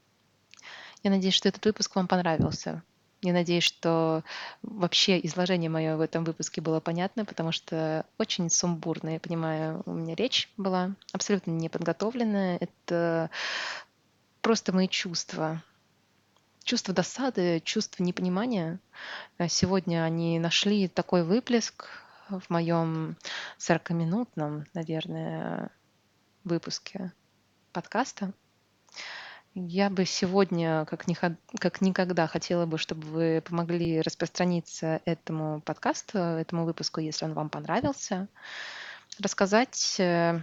Я 1.02 1.10
надеюсь, 1.10 1.34
что 1.34 1.48
этот 1.48 1.64
выпуск 1.64 1.94
вам 1.96 2.08
понравился. 2.08 2.82
Я 3.22 3.34
надеюсь, 3.34 3.64
что 3.64 4.24
вообще 4.62 5.20
изложение 5.26 5.68
мое 5.68 5.96
в 5.96 6.00
этом 6.00 6.24
выпуске 6.24 6.62
было 6.62 6.80
понятно, 6.80 7.26
потому 7.26 7.52
что 7.52 8.06
очень 8.16 8.48
сумбурно, 8.48 9.10
я 9.10 9.20
понимаю, 9.20 9.82
у 9.84 9.92
меня 9.92 10.14
речь 10.14 10.50
была 10.56 10.94
абсолютно 11.12 11.50
неподготовленная. 11.50 12.56
Это 12.58 13.30
просто 14.40 14.72
мои 14.72 14.88
чувства. 14.88 15.62
Чувство 16.64 16.94
досады, 16.94 17.60
чувство 17.60 18.02
непонимания. 18.02 18.80
А 19.36 19.48
сегодня 19.48 20.02
они 20.04 20.38
нашли 20.38 20.88
такой 20.88 21.22
выплеск 21.22 21.88
в 22.30 22.48
моем 22.48 23.16
40-минутном, 23.58 24.64
наверное, 24.72 25.70
выпуске 26.44 27.12
подкаста. 27.72 28.32
Я 29.54 29.90
бы 29.90 30.04
сегодня, 30.04 30.84
как, 30.84 31.08
ни, 31.08 31.14
как 31.14 31.80
никогда, 31.80 32.28
хотела 32.28 32.66
бы, 32.66 32.78
чтобы 32.78 33.06
вы 33.08 33.42
помогли 33.44 34.00
распространиться 34.00 35.00
этому 35.04 35.60
подкасту, 35.62 36.18
этому 36.18 36.64
выпуску, 36.64 37.00
если 37.00 37.24
он 37.24 37.34
вам 37.34 37.50
понравился, 37.50 38.28
рассказать 39.18 39.96
э, 39.98 40.40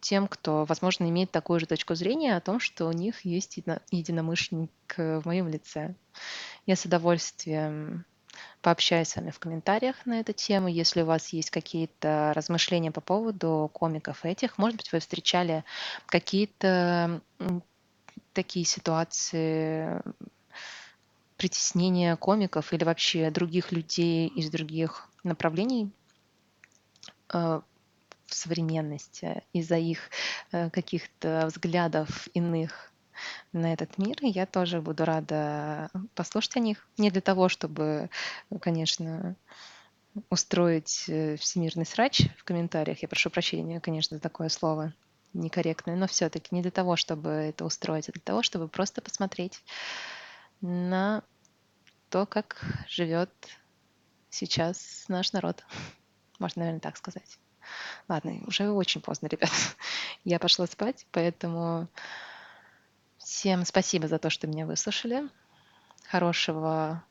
тем, 0.00 0.28
кто, 0.28 0.66
возможно, 0.66 1.08
имеет 1.08 1.30
такую 1.30 1.58
же 1.58 1.66
точку 1.66 1.94
зрения 1.94 2.36
о 2.36 2.42
том, 2.42 2.60
что 2.60 2.86
у 2.86 2.92
них 2.92 3.24
есть 3.24 3.58
единомышленник 3.90 4.70
в 4.96 5.22
моем 5.24 5.48
лице. 5.48 5.94
Я 6.66 6.76
с 6.76 6.84
удовольствием 6.84 8.04
пообщаюсь 8.60 9.08
с 9.08 9.16
вами 9.16 9.30
в 9.30 9.38
комментариях 9.38 10.04
на 10.04 10.20
эту 10.20 10.34
тему. 10.34 10.68
Если 10.68 11.00
у 11.00 11.06
вас 11.06 11.28
есть 11.28 11.50
какие-то 11.50 12.32
размышления 12.34 12.90
по 12.90 13.00
поводу 13.00 13.70
комиков 13.72 14.24
этих, 14.26 14.58
может 14.58 14.76
быть, 14.76 14.92
вы 14.92 15.00
встречали 15.00 15.64
какие-то 16.06 17.22
такие 18.32 18.64
ситуации 18.64 20.00
притеснения 21.36 22.16
комиков 22.16 22.72
или 22.72 22.84
вообще 22.84 23.30
других 23.30 23.72
людей 23.72 24.28
из 24.28 24.50
других 24.50 25.08
направлений 25.24 25.90
э, 27.32 27.60
в 28.26 28.34
современности 28.34 29.42
из-за 29.52 29.76
их 29.76 30.10
э, 30.52 30.70
каких-то 30.70 31.46
взглядов 31.46 32.28
иных 32.34 32.92
на 33.52 33.72
этот 33.72 33.98
мир, 33.98 34.16
и 34.22 34.28
я 34.28 34.46
тоже 34.46 34.80
буду 34.80 35.04
рада 35.04 35.90
послушать 36.14 36.56
о 36.56 36.60
них. 36.60 36.88
Не 36.96 37.10
для 37.10 37.20
того, 37.20 37.48
чтобы, 37.48 38.08
конечно, 38.60 39.36
устроить 40.30 41.04
э, 41.08 41.36
всемирный 41.36 41.86
срач 41.86 42.22
в 42.36 42.44
комментариях. 42.44 43.02
Я 43.02 43.08
прошу 43.08 43.30
прощения, 43.30 43.80
конечно, 43.80 44.16
за 44.16 44.22
такое 44.22 44.48
слово 44.48 44.92
некорректную, 45.34 45.98
но 45.98 46.06
все-таки 46.06 46.54
не 46.54 46.62
для 46.62 46.70
того, 46.70 46.96
чтобы 46.96 47.30
это 47.30 47.64
устроить, 47.64 48.08
а 48.08 48.12
для 48.12 48.22
того, 48.22 48.42
чтобы 48.42 48.68
просто 48.68 49.00
посмотреть 49.00 49.62
на 50.60 51.22
то, 52.08 52.26
как 52.26 52.62
живет 52.88 53.30
сейчас 54.30 55.04
наш 55.08 55.32
народ. 55.32 55.64
Можно, 56.38 56.60
наверное, 56.60 56.80
так 56.80 56.96
сказать. 56.96 57.38
Ладно, 58.08 58.40
уже 58.46 58.70
очень 58.70 59.00
поздно, 59.00 59.28
ребят. 59.28 59.50
Я 60.24 60.38
пошла 60.38 60.66
спать, 60.66 61.06
поэтому 61.12 61.88
всем 63.18 63.64
спасибо 63.64 64.08
за 64.08 64.18
то, 64.18 64.30
что 64.30 64.46
меня 64.46 64.66
выслушали. 64.66 65.28
Хорошего, 66.08 67.04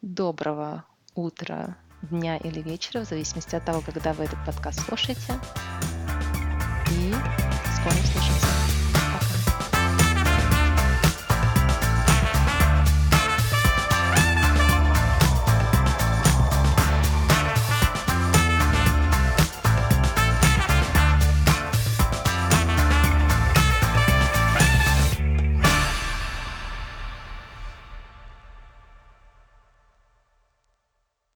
доброго 0.00 0.84
утра, 1.14 1.76
дня 2.02 2.36
или 2.36 2.60
вечера, 2.60 3.00
в 3.00 3.08
зависимости 3.08 3.54
от 3.56 3.64
того, 3.64 3.80
когда 3.80 4.12
вы 4.12 4.24
этот 4.24 4.44
подкаст 4.46 4.80
слушаете. 4.80 5.32
e 6.92 7.10
Spotify 7.76 8.20
Station. 8.20 8.55